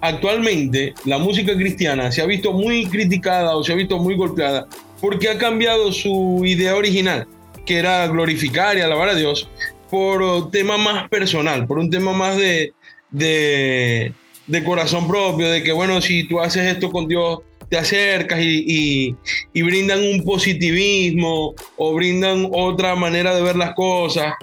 [0.00, 4.66] actualmente la música cristiana se ha visto muy criticada o se ha visto muy golpeada
[5.00, 7.24] porque ha cambiado su idea original,
[7.64, 9.48] que era glorificar y alabar a Dios,
[9.90, 12.72] por tema más personal, por un tema más de,
[13.10, 14.12] de,
[14.46, 18.64] de corazón propio, de que bueno, si tú haces esto con Dios, te acercas y,
[18.66, 19.16] y-
[19.52, 24.34] y brindan un positivismo o brindan otra manera de ver las cosas,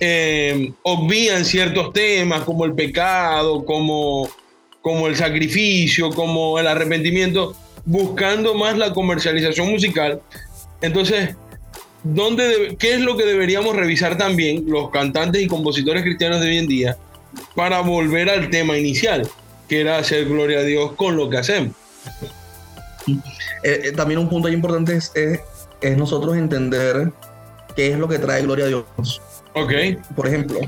[0.00, 4.28] eh, obvían ciertos temas como el pecado, como,
[4.80, 10.20] como el sacrificio, como el arrepentimiento, buscando más la comercialización musical.
[10.80, 11.36] Entonces,
[12.02, 16.58] ¿dónde ¿qué es lo que deberíamos revisar también los cantantes y compositores cristianos de hoy
[16.58, 16.96] en día
[17.54, 19.28] para volver al tema inicial,
[19.68, 21.72] que era hacer gloria a Dios con lo que hacemos?
[23.06, 25.40] Eh, eh, también un punto ahí importante es, es,
[25.80, 27.10] es nosotros entender
[27.76, 28.84] qué es lo que trae gloria a Dios.
[29.54, 29.72] Ok,
[30.16, 30.58] Por ejemplo,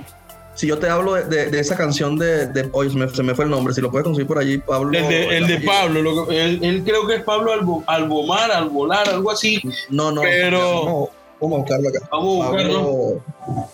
[0.54, 3.22] si yo te hablo de, de- de esa canción de, de hoy se me, se
[3.22, 4.96] me fue el nombre, si lo puedes conseguir por allí, Pablo.
[4.96, 9.08] el de, el Pablo, lo que- él, él creo que es Pablo Albo- Albomar, Alvolar,
[9.08, 9.60] algo así.
[9.90, 11.10] No, no, Pero- no,
[11.40, 12.08] vamos a buscarlo acá.
[12.10, 13.22] Vamos a buscarlo.
[13.40, 13.68] Pablo,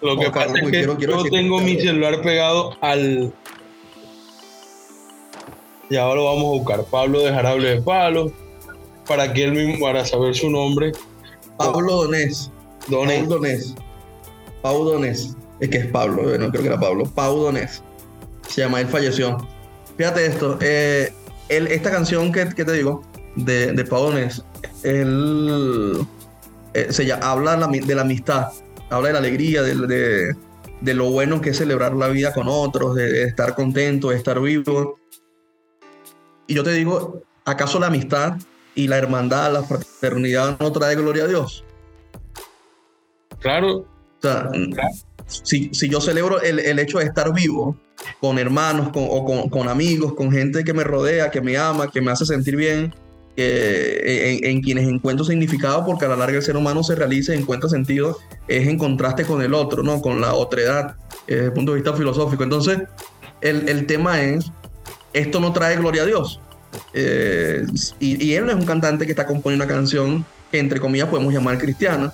[0.00, 3.32] Lo que pasa es que quiero- quiero yo tengo mi celular pegado al.
[5.90, 6.84] Y ahora lo vamos a buscar.
[6.84, 8.32] Pablo de Jarable de Palo.
[9.06, 10.92] Para que él mismo, para saber su nombre.
[11.56, 12.50] Pablo Donés.
[12.88, 13.18] Doné.
[13.18, 13.74] Pau Donés.
[14.62, 15.36] Pau Donés.
[15.60, 17.04] Es que es Pablo, eh, no creo que era Pablo.
[17.14, 17.82] Pau Donés.
[18.48, 19.36] Se llama, él falleció.
[19.96, 20.58] Fíjate esto.
[20.60, 21.12] eh,
[21.48, 23.02] él- esta canción que, que te digo,
[23.36, 24.42] de, de Pau Donés,
[24.82, 26.06] él
[26.74, 28.48] eh, se llama, habla de la amistad,
[28.90, 30.36] habla de la alegría, de, de-
[30.80, 34.16] de lo bueno que es celebrar la vida con otros, de, de estar contento, de
[34.16, 34.98] estar vivo.
[36.48, 38.34] Y yo te digo, ¿acaso la amistad
[38.74, 41.64] y la hermandad, la fraternidad no trae gloria a Dios.
[43.38, 43.78] Claro.
[43.78, 43.86] O
[44.20, 44.50] sea,
[45.26, 47.76] si, si yo celebro el, el hecho de estar vivo
[48.20, 51.90] con hermanos con, o con, con amigos, con gente que me rodea, que me ama,
[51.90, 52.94] que me hace sentir bien,
[53.36, 57.34] que, en, en, quienes encuentro significado, porque a la larga el ser humano se realiza
[57.34, 58.18] y encuentra sentido,
[58.48, 60.00] es en contraste con el otro, ¿no?
[60.00, 62.42] con la otredad, eh, desde el punto de vista filosófico.
[62.42, 62.80] Entonces,
[63.40, 64.50] el, el tema es,
[65.12, 66.40] esto no trae gloria a Dios.
[66.94, 67.64] Eh,
[68.00, 71.32] y, y, él es un cantante que está componiendo una canción que entre comillas podemos
[71.32, 72.12] llamar cristiana.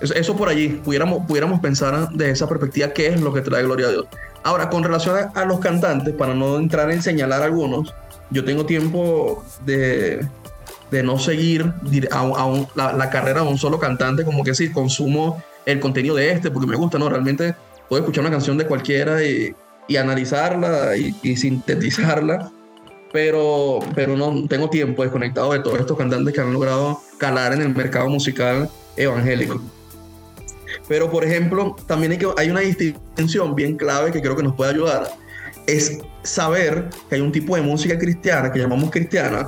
[0.00, 3.62] Eso, eso por allí, pudiéramos, pudiéramos pensar de esa perspectiva qué es lo que trae
[3.62, 4.06] gloria a Dios.
[4.44, 7.92] Ahora, con relación a, a los cantantes, para no entrar en señalar algunos,
[8.30, 10.26] yo tengo tiempo de,
[10.90, 11.72] de no seguir
[12.10, 16.50] a, la, carrera de un solo cantante, como que sí, consumo el contenido de este
[16.50, 17.08] porque me gusta, ¿no?
[17.08, 17.54] Realmente
[17.88, 19.54] puedo escuchar una canción de cualquiera y,
[19.86, 22.50] y analizarla y, sintetizarla,
[23.12, 27.62] pero, pero no tengo tiempo desconectado de todos estos cantantes que han logrado calar en
[27.62, 29.60] el mercado musical evangélico.
[30.86, 34.70] Pero, por ejemplo, también hay, hay una distinción bien clave que creo que nos puede
[34.70, 35.10] ayudar
[35.68, 39.46] es saber que hay un tipo de música cristiana que llamamos cristiana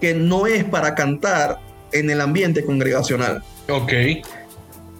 [0.00, 1.58] que no es para cantar
[1.92, 3.42] en el ambiente congregacional.
[3.68, 3.92] Ok.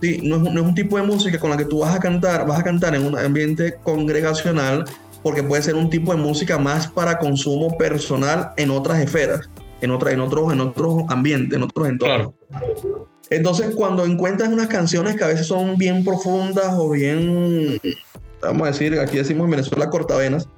[0.02, 2.00] Sí, no es, no es, un tipo de música con la que tú vas a
[2.00, 4.84] cantar, vas a cantar en un ambiente congregacional
[5.22, 9.48] porque puede ser un tipo de música más para consumo personal en otras esferas,
[9.80, 12.32] en, otra, en, otros, en otros ambientes, en otros entornos.
[12.48, 13.08] Claro.
[13.28, 17.78] Entonces, cuando encuentras unas canciones que a veces son bien profundas o bien
[18.42, 20.48] vamos a decir, aquí decimos en Venezuela cortavenas,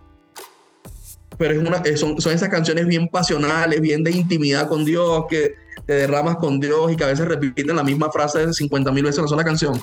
[1.38, 5.54] pero es una, son, son esas canciones bien pasionales, bien de intimidad con Dios, que
[5.86, 9.18] te derramas con Dios y que a veces repiten la misma frase 50 mil veces
[9.18, 9.82] en una sola canción.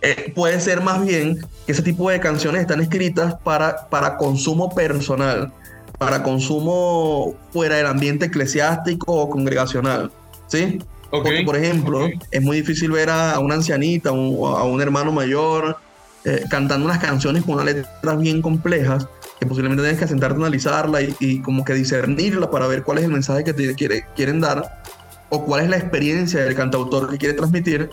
[0.00, 4.72] Eh, puede ser más bien que ese tipo de canciones están escritas para, para consumo
[4.72, 5.52] personal,
[5.98, 10.12] para consumo fuera del ambiente eclesiástico o congregacional.
[10.46, 10.78] ¿Sí?
[11.10, 11.10] Okay.
[11.10, 12.18] Porque, por ejemplo, okay.
[12.30, 15.78] es muy difícil ver a una ancianita, un, a un hermano mayor,
[16.24, 19.06] eh, cantando unas canciones con unas letras bien complejas
[19.38, 23.04] que posiblemente tienes que sentarte a analizarla y, como que discernirla para ver cuál es
[23.04, 24.82] el mensaje que te quiere, quieren dar
[25.28, 27.90] o cuál es la experiencia del cantautor que quiere transmitir.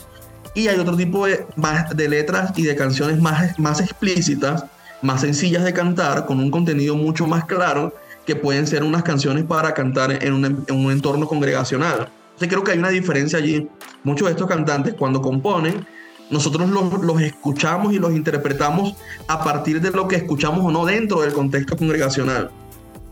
[0.56, 4.66] Y hay otro tipo de, más, de letras y de canciones más, más explícitas,
[5.02, 7.94] más sencillas de cantar, con un contenido mucho más claro,
[8.26, 12.10] que pueden ser unas canciones para cantar en un, en un entorno congregacional.
[12.36, 13.68] Entonces creo que hay una diferencia allí.
[14.04, 15.86] Muchos de estos cantantes cuando componen
[16.30, 18.96] nosotros los, los, escuchamos y los interpretamos
[19.28, 22.52] a partir de lo que escuchamos o no dentro del contexto congregacional.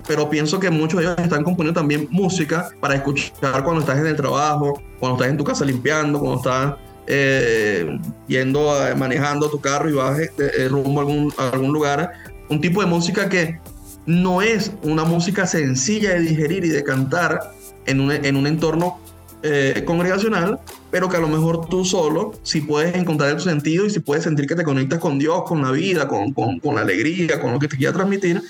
[0.07, 4.07] Pero pienso que muchos de ellos están componiendo también música para escuchar cuando estás en
[4.07, 6.75] el trabajo, cuando estás en tu casa limpiando, cuando estás
[7.07, 12.11] eh, yendo, a, manejando tu carro y vas eh, rumbo a algún, a algún lugar.
[12.49, 13.59] Un tipo de música que
[14.05, 17.39] no es una música sencilla de digerir y de cantar
[17.85, 18.99] en un, en un entorno
[19.41, 20.59] eh, congregacional,
[20.93, 24.25] pero que a lo mejor tú solo, si puedes encontrar tu sentido y si puedes
[24.25, 27.51] sentir que te conectas con Dios, con la vida, con, con, con la alegría, con
[27.51, 28.43] lo que te quiera transmitir,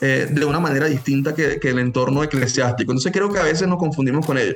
[0.00, 2.92] eh, de una manera distinta que, que, el entorno eclesiástico.
[2.92, 4.54] Entonces creo que a veces nos confundimos con ello.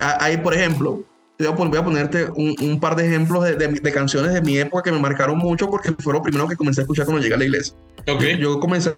[0.00, 1.04] Hay, por ejemplo,
[1.38, 4.82] voy a ponerte un, un par de ejemplos de, de, de, canciones de mi época
[4.82, 7.38] que me marcaron mucho porque fue lo primero que comencé a escuchar cuando llegué a
[7.38, 7.76] la iglesia.
[8.04, 8.36] Okay.
[8.36, 8.92] Yo comencé,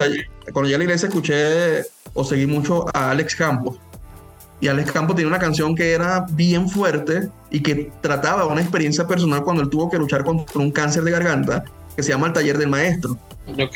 [0.51, 1.83] cuando llegué a la iglesia escuché
[2.15, 3.77] o seguí mucho a Alex Campos
[4.61, 9.07] y Alex Campos tenía una canción que era bien fuerte y que trataba una experiencia
[9.07, 12.33] personal cuando él tuvo que luchar contra un cáncer de garganta que se llama El
[12.33, 13.17] Taller del Maestro.
[13.59, 13.75] Ok.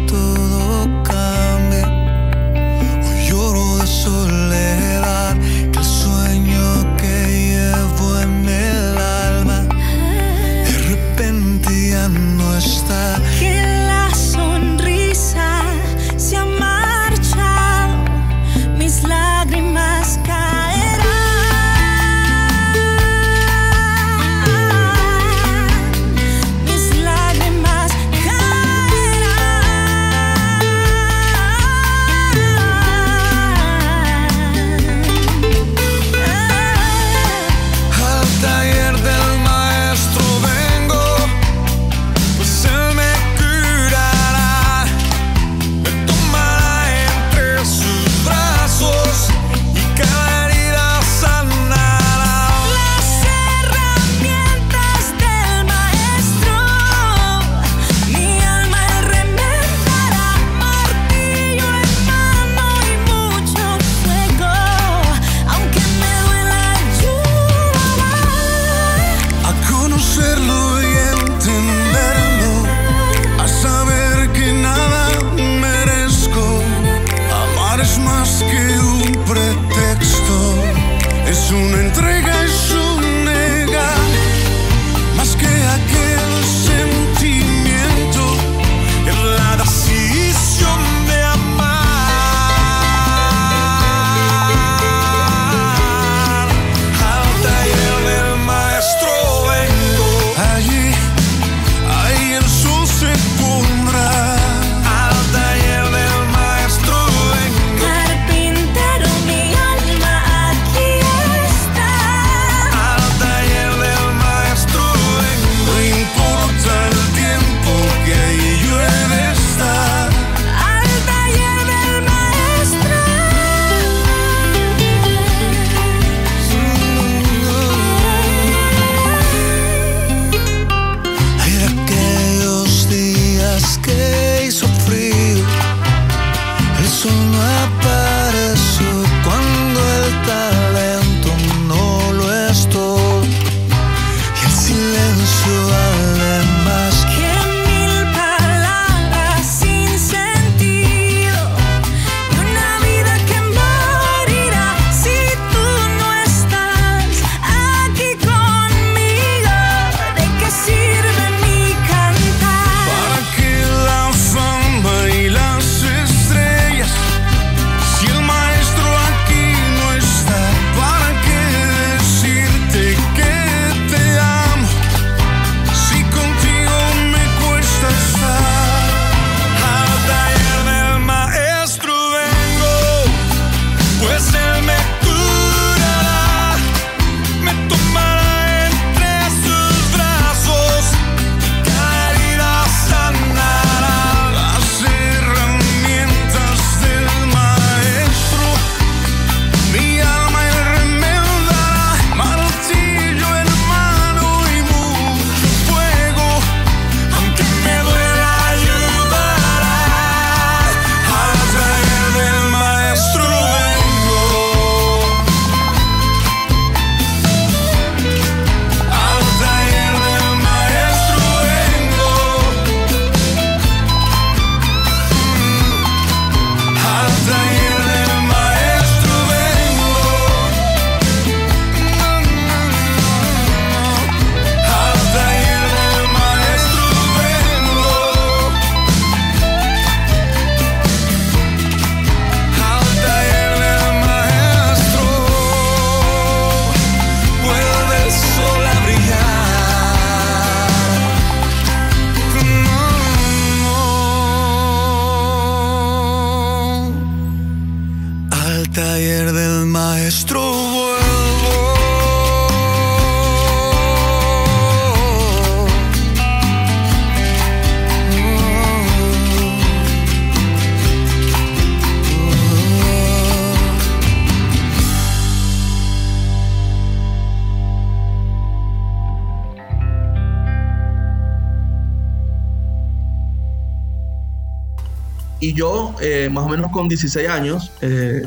[285.41, 288.21] Y yo, eh, más o menos con 16 años, eh,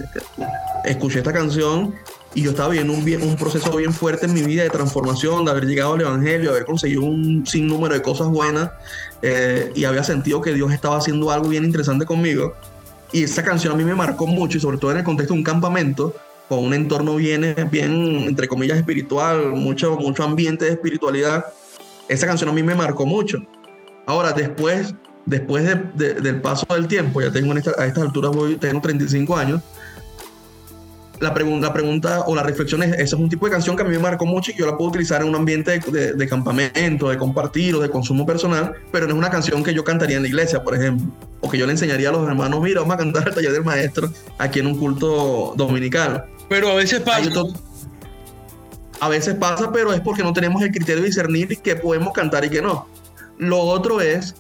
[0.85, 1.95] escuché esta canción
[2.35, 5.53] y yo estaba viendo un, un proceso bien fuerte en mi vida de transformación, de
[5.53, 8.71] haber llegado al Evangelio, haber conseguido un sinnúmero de cosas buenas
[9.23, 12.55] eh, y había sentido que Dios estaba haciendo algo bien interesante conmigo.
[13.13, 15.39] Y esa canción a mí me marcó mucho y sobre todo en el contexto de
[15.39, 16.17] un campamento
[16.49, 21.45] con un entorno bien, bien entre comillas, espiritual, mucho, mucho ambiente de espiritualidad.
[22.09, 23.39] Esa canción a mí me marcó mucho.
[24.07, 24.95] Ahora, después,
[25.27, 28.57] después de- de- del paso del tiempo, ya tengo en esta- a estas alturas, voy,
[28.57, 29.61] tengo 35 años,
[31.21, 33.83] la, pregun- la pregunta o la reflexión es, esa es un tipo de canción que
[33.83, 35.91] a mí me marcó mucho y que yo la puedo utilizar en un ambiente de,
[35.93, 39.73] de- de campamento, de compartir o de consumo personal, pero no es una canción que
[39.73, 41.07] yo cantaría en la iglesia, por ejemplo,
[41.41, 43.65] o que yo le enseñaría a los hermanos, mira, vamos a cantar al taller del
[43.65, 46.27] maestro aquí en un culto dominical.
[46.49, 47.21] Pero a veces pasa.
[49.01, 52.45] A veces pasa, pero es porque no tenemos el criterio de discernir qué podemos cantar
[52.45, 52.87] y qué no.
[53.39, 54.35] Lo otro es,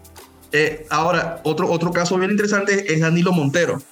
[0.57, 3.83] eh, ahora, otro, otro caso bien interesante es Danilo Montero.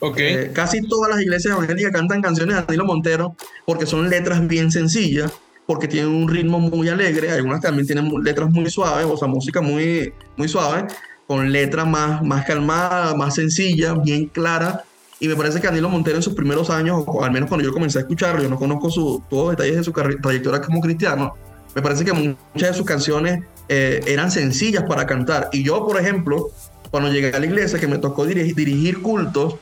[0.00, 0.16] Ok.
[0.18, 4.72] Eh, casi todas las iglesias evangélicas cantan canciones de Danilo Montero porque son letras bien
[4.72, 5.32] sencillas,
[5.64, 9.60] porque tienen un ritmo muy alegre, algunas también tienen letras muy suaves, o sea, música
[9.60, 10.88] muy, muy suave,
[11.28, 14.80] con letras más, más calmadas, más sencillas, bien claras.
[15.20, 17.72] Y me parece que Danilo Montero en sus primeros años, o al menos cuando yo
[17.72, 21.36] comencé a escucharlo, yo no conozco su, todos los detalles de su trayectoria como cristiano,
[21.76, 25.48] me parece que muchas de sus canciones eh, eran sencillas para cantar.
[25.52, 26.50] Y yo, por ejemplo,
[26.90, 29.56] cuando llegué a la iglesia, que me tocó dirigir, dirigir cultos,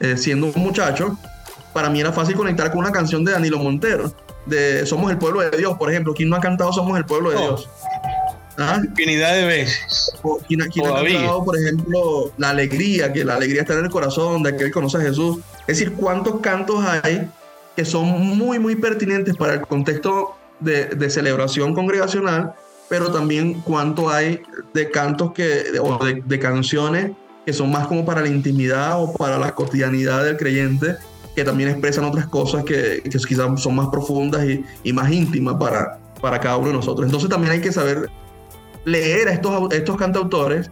[0.00, 1.16] eh, siendo un muchacho,
[1.72, 4.12] para mí era fácil conectar con una canción de Danilo Montero,
[4.46, 6.12] de Somos el pueblo de Dios, por ejemplo.
[6.14, 7.40] ¿Quién no ha cantado Somos el pueblo de Oh.
[7.40, 7.68] Dios?
[8.58, 8.80] ¿Ah?
[8.84, 10.12] Infinidad de veces.
[10.22, 13.90] O ¿Quién, quién ha cantado, por ejemplo, la alegría, que la alegría está en el
[13.90, 15.38] corazón de aquel que conoce a Jesús?
[15.60, 17.28] Es decir, ¿cuántos cantos hay
[17.76, 22.54] que son muy, muy pertinentes para el contexto de, de celebración congregacional,
[22.92, 24.42] pero también cuánto hay
[24.74, 27.12] de cantos que, o de, de canciones
[27.46, 30.96] que son más como para la intimidad o para la cotidianidad del creyente,
[31.34, 35.54] que también expresan otras cosas que, que quizás son más profundas y, y más íntimas
[35.58, 37.06] para, para cada uno de nosotros.
[37.06, 38.10] Entonces también hay que saber
[38.84, 40.70] leer a estos, estos cantautores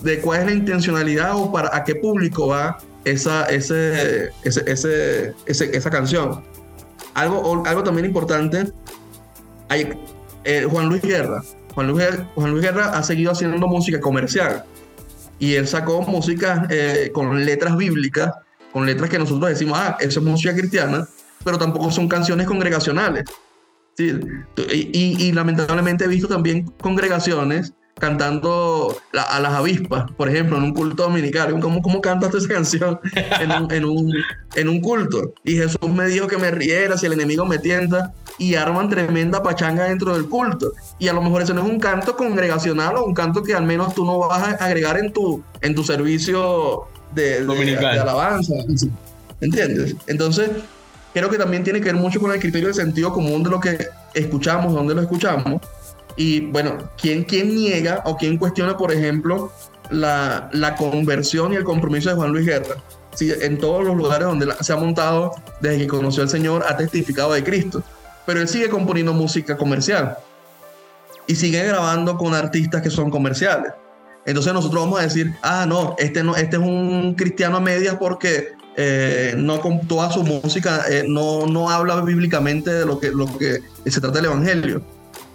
[0.00, 5.76] de cuál es la intencionalidad o para a qué público va esa, ese, ese, ese-
[5.76, 6.40] esa canción.
[7.14, 8.72] Algo, algo también importante,
[9.68, 9.90] hay,
[10.48, 11.42] eh, Juan Luis Guerra.
[11.74, 14.64] Juan Luis, Guerra ha seguido haciendo música comercial
[15.38, 18.32] y él sacó música eh, con letras bíblicas,
[18.72, 21.06] con letras que nosotros decimos, ah, eso es música cristiana,
[21.44, 23.24] pero tampoco son canciones congregacionales.
[23.96, 30.74] Y lamentablemente he visto también congregaciones cantando la- a las avispas, por ejemplo, en un
[30.74, 31.58] culto dominical.
[31.60, 33.00] ¿Cómo, cómo cantas esa canción
[33.40, 34.12] en un, en, un,
[34.54, 35.32] en un culto?
[35.44, 39.42] Y Jesús me dijo que me riera si el enemigo me tienta y arman tremenda
[39.42, 40.72] pachanga dentro del culto.
[40.98, 43.64] Y a lo mejor eso no es un canto congregacional o un canto que al
[43.64, 46.84] menos tú no vas a agregar en tu, en tu servicio
[47.14, 47.44] de,
[47.94, 48.54] de alabanza.
[49.40, 49.94] ¿Entiendes?
[50.06, 50.50] Entonces,
[51.14, 53.60] creo que también tiene que ver mucho con el criterio de sentido común de lo
[53.60, 55.60] que escuchamos, dónde lo escuchamos.
[56.18, 59.52] Y bueno, ¿quién, quién niega o quién cuestiona, por ejemplo,
[59.88, 62.74] la, la conversión y el compromiso de Juan Luis Guerra?
[63.14, 66.76] Sí, en todos los lugares donde se ha montado, desde que conoció al Señor, ha
[66.76, 67.84] testificado de Cristo.
[68.26, 70.16] Pero él sigue componiendo música comercial
[71.28, 73.72] y sigue grabando con artistas que son comerciales.
[74.26, 77.94] Entonces nosotros vamos a decir, ah, no, este, no, este es un cristiano a medias
[77.94, 83.10] porque eh, no con toda su música eh, no, no habla bíblicamente de lo que,
[83.10, 84.82] lo que se trata del Evangelio.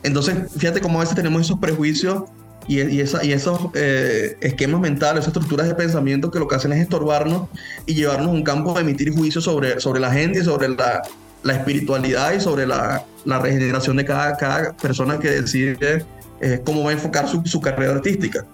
[0.04, 2.24] Entonces, fíjate cómo a veces tenemos esos prejuicios
[2.68, 6.72] y, esa- y esos eh, esquemas mentales, esas estructuras de pensamiento que lo que hacen
[6.74, 7.48] es estorbarnos
[7.86, 11.02] y llevarnos a un campo de emitir juicios sobre, sobre la gente y sobre la,
[11.44, 16.06] la espiritualidad y sobre la, la regeneración de cada, cada persona que decide
[16.42, 18.46] eh, cómo va a enfocar su, su carrera artística.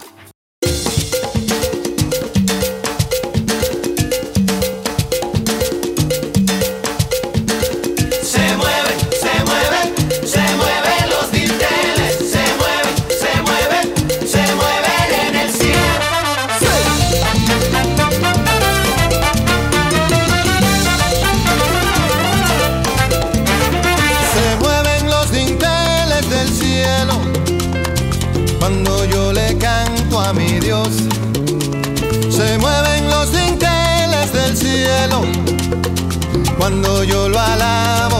[36.58, 38.19] Cuando yo lo alabo,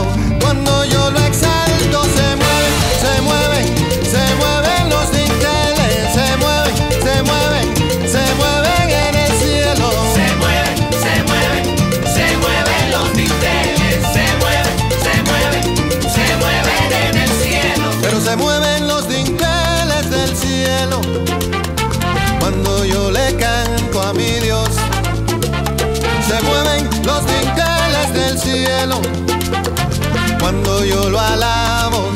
[30.40, 32.10] Cuando yo lo alabo,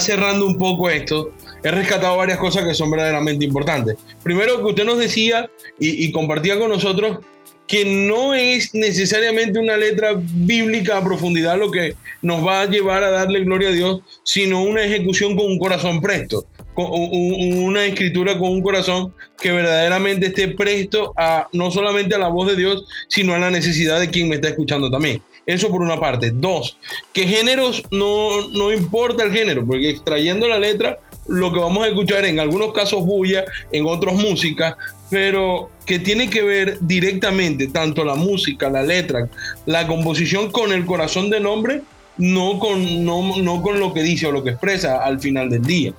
[0.00, 1.32] cerrando un poco esto,
[1.62, 3.96] he rescatado varias cosas que son verdaderamente importantes.
[4.22, 7.18] Primero, que usted nos decía y, y compartía con nosotros
[7.66, 13.04] que no es necesariamente una letra bíblica a profundidad lo que nos va a llevar
[13.04, 17.62] a darle gloria a Dios, sino una ejecución con un corazón presto, con un- un-
[17.62, 22.48] una escritura con un corazón que verdaderamente esté presto a no solamente a la voz
[22.48, 25.22] de Dios, sino a la necesidad de quien me está escuchando también.
[25.46, 26.30] Eso por una parte.
[26.32, 26.76] Dos,
[27.12, 31.88] que géneros no, no importa el género, porque extrayendo la letra, lo que vamos a
[31.88, 34.76] escuchar en algunos casos bulla, en otros música,
[35.10, 39.28] pero que tiene que ver directamente tanto la música, la letra,
[39.66, 41.82] la composición con el corazón del hombre,
[42.18, 45.62] no con, no, no con lo que dice o lo que expresa al final del
[45.62, 45.92] día.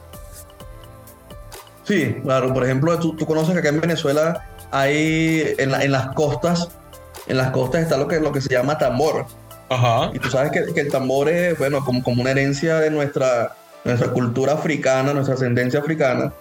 [1.83, 2.53] Sí, claro.
[2.53, 6.69] Por ejemplo, tú, tú conoces que acá en Venezuela hay, en, la- en las costas,
[7.31, 9.25] en las costas está lo que, lo que se llama tambor.
[9.69, 10.11] Ajá.
[10.13, 13.55] Y tú sabes que, que el tambor es, bueno, como, como una herencia de nuestra,
[13.85, 16.33] nuestra cultura africana, nuestra ascendencia africana.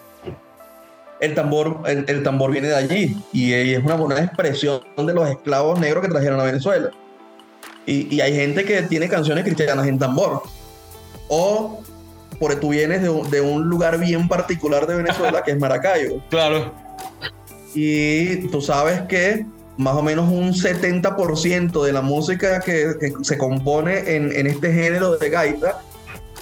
[1.21, 5.29] El tambor, el, el tambor viene de allí y, es una buena expresión de los
[5.29, 6.91] esclavos negros que trajeron a Venezuela.
[7.87, 10.43] Y, y hay gente que tiene canciones cristianas en tambor.
[11.29, 11.83] O
[12.41, 16.21] por tú vienes de, un- de un lugar bien particular de Venezuela que es Maracayo.
[16.31, 16.73] Claro.
[17.75, 19.47] Y tú sabes que
[19.81, 24.73] más o menos un 70% de la música que, que se compone en, en este
[24.73, 25.81] género de gaita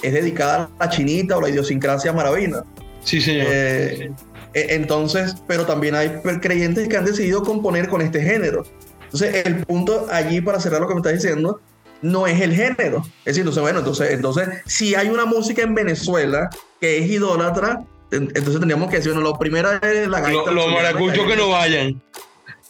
[0.03, 2.65] es dedicada a la chinita o la idiosincrasia maravina.
[3.05, 3.47] Sí, señor.
[3.49, 4.11] Eh,
[4.55, 8.65] e- entonces, pero también hay creyentes que han decidido componer con este género.
[9.05, 11.61] Entonces, el punto allí, para cerrar lo que me estás diciendo,
[12.03, 12.99] no es el género.
[13.21, 16.51] Es decir, entonces, bueno, entonces, entonces si hay una música en Venezuela
[16.81, 20.33] que es idólatra, en- entonces tendríamos que decir, bueno, lo primero es la gaita.
[20.33, 22.03] Lo- los venezolana, maracuchos que no vayan.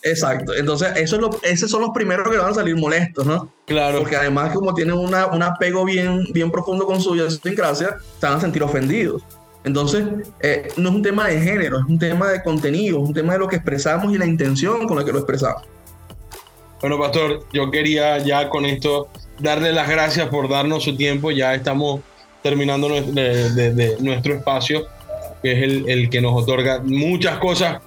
[0.03, 0.55] Exacto.
[0.55, 3.51] Entonces, eso es lo, esos son los primeros que van a salir molestos, ¿no?
[3.67, 3.99] Claro.
[3.99, 8.37] Porque además, como tienen una, un apego bien, bien profundo con su idiosincrasia, se van
[8.37, 9.23] a sentir ofendidos.
[9.65, 10.05] Entonces,
[10.41, 13.33] eh, no es un tema de género, es un tema de contenido, es un tema
[13.33, 15.63] de lo que expresamos y la intención con la que lo expresamos.
[16.81, 19.09] Bueno, Pastor, yo quería ya con esto
[19.41, 21.33] darle las gracias por darnos su tiempo.
[21.33, 22.01] Ya estamos
[22.43, 24.87] terminando nues- de, de- de nuestro espacio,
[25.43, 27.83] que es el, el que nos otorga muchas cosas.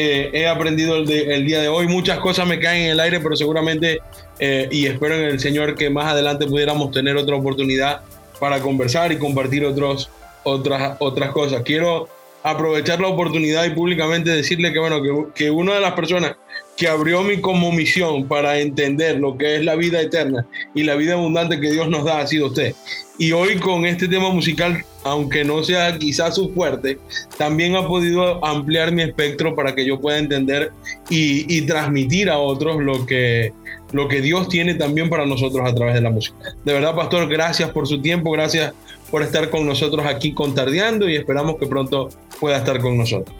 [0.00, 3.20] Eh, he aprendido el, el día de hoy, muchas cosas me caen en el aire,
[3.20, 4.00] pero seguramente,
[4.38, 8.00] eh, y espero en el Señor que más adelante pudiéramos tener otra oportunidad
[8.38, 10.08] para conversar y compartir otros,
[10.42, 11.62] otras, otras cosas.
[11.64, 12.08] Quiero
[12.42, 16.36] aprovechar la oportunidad y públicamente decirle que, bueno, que, que una de las personas
[16.76, 20.94] que abrió mi como misión para entender lo que es la vida eterna y la
[20.94, 22.74] vida abundante que Dios nos da ha sido usted.
[23.18, 26.98] Y hoy con este tema musical, aunque no sea quizás su fuerte,
[27.36, 30.72] también ha podido ampliar mi espectro para que yo pueda entender
[31.10, 33.52] y, transmitir a otros lo que,
[33.92, 36.36] lo que Dios tiene también para nosotros a través de la música.
[36.64, 38.72] De verdad, pastor, gracias por su tiempo, gracias
[39.10, 42.08] por estar con nosotros aquí con Tardeando y esperamos que pronto
[42.40, 43.36] pueda estar con nosotros.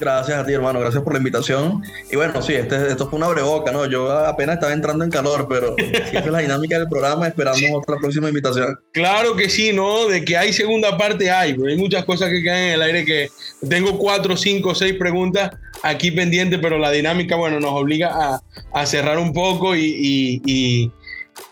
[0.00, 0.80] Gracias a ti, hermano.
[0.80, 1.82] Gracias por la invitación.
[2.10, 3.84] Y bueno, sí, este, esto fue una breboca, ¿no?
[3.84, 7.98] Yo apenas estaba entrando en calor, pero si es la dinámica del programa, esperamos otra
[7.98, 8.78] próxima invitación.
[8.92, 10.08] Claro que sí, ¿no?
[10.08, 11.52] De que hay segunda parte, hay.
[11.52, 13.28] Pero hay muchas cosas que quedan en el aire que
[13.68, 15.50] tengo cuatro, cinco, seis preguntas
[15.82, 20.42] aquí pendientes, pero la dinámica, bueno, nos obliga a, a cerrar un poco y, y,
[20.46, 20.92] y,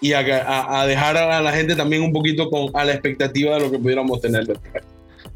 [0.01, 3.55] y a, a, a, dejar a la gente también un poquito con, a la expectativa
[3.55, 4.88] de lo que pudiéramos tener después.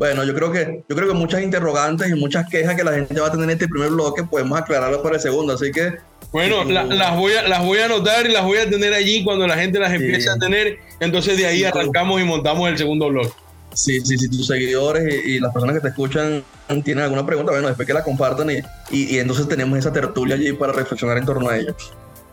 [0.02, 3.20] Bueno, yo creo que yo creo que muchas interrogantes y muchas quejas que la gente
[3.20, 5.92] va a tener en este primer bloque podemos aclararlas para el segundo, así que
[6.32, 9.22] bueno, la, las, voy a, las voy a anotar y las voy a tener allí
[9.22, 10.28] cuando la gente las empiece sí.
[10.28, 10.78] a tener.
[10.98, 13.30] Entonces de ahí sí, arrancamos y montamos el segundo bloque.
[13.74, 16.42] Sí, sí, si tus seguidores y, y, las personas que te escuchan
[16.82, 18.56] tienen alguna pregunta, bueno, después que la compartan y,
[18.90, 21.76] y, y entonces tenemos esa tertulia allí para reflexionar en torno a ellos.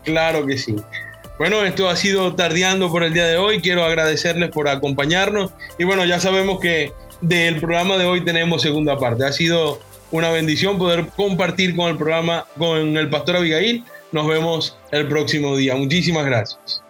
[0.02, 0.74] Claro que sí.
[1.38, 3.60] Bueno, esto ha sido tardeando por el día de hoy.
[3.60, 5.52] Quiero agradecerles por acompañarnos.
[5.78, 9.24] Y bueno, ya sabemos que del programa de hoy tenemos segunda parte.
[9.24, 9.80] Ha sido
[10.10, 13.84] una bendición poder compartir con el programa, con el pastor Abigail.
[14.12, 15.76] Nos vemos el próximo día.
[15.76, 16.82] Muchísimas gracias.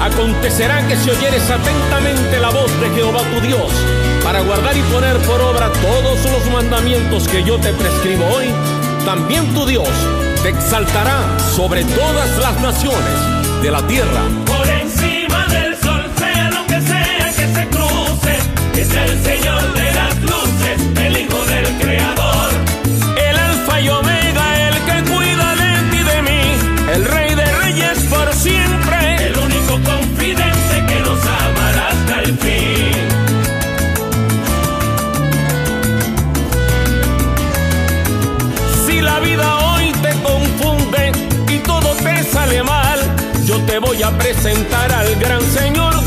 [0.00, 3.72] Acontecerá que si oyeres atentamente la voz de Jehová tu Dios,
[4.22, 8.46] para guardar y poner por obra todos los mandamientos que yo te prescribo hoy,
[9.04, 9.88] también tu Dios
[10.42, 14.22] te exaltará sobre todas las naciones de la tierra.
[14.46, 15.67] Por encima del
[18.80, 22.50] es el Señor de las luces, el Hijo del Creador.
[23.28, 26.42] El alfa y omega, el que cuida de ti y de mí,
[26.94, 32.92] el Rey de Reyes por siempre, el único confidente que nos amará hasta el fin.
[38.86, 41.12] Si la vida hoy te confunde
[41.48, 43.00] y todo te sale mal,
[43.44, 45.97] yo te voy a presentar al gran Señor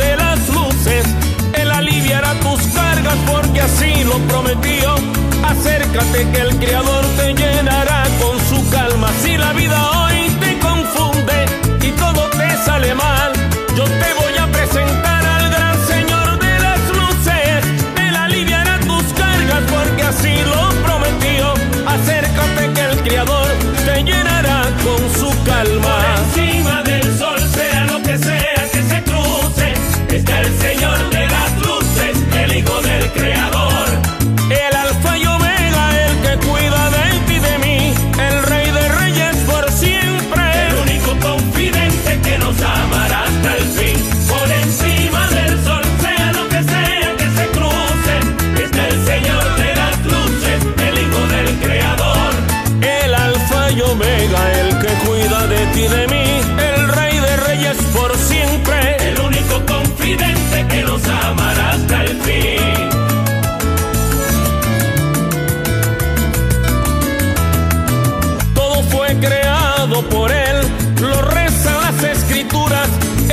[3.62, 4.96] así lo prometió.
[5.44, 9.10] Acércate que el Creador te llenará con su calma.
[9.22, 11.46] Si la vida hoy te confunde
[11.82, 13.32] y todo te sale mal,
[13.76, 17.66] yo te voy a presentar al gran Señor de las luces.
[18.06, 21.54] Él aliviará tus cargas porque así lo prometió.
[21.88, 23.48] Acércate que el Creador
[23.86, 25.96] te llenará con su calma.
[26.18, 26.91] Encima del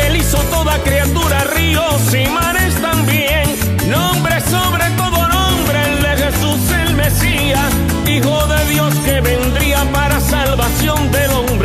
[0.08, 3.44] Él hizo toda criatura, ríos y mares también.
[3.90, 7.70] Nombre sobre todo nombre, el de Jesús el Mesías,
[8.06, 11.57] Hijo de Dios que vendría para salvación del hombre.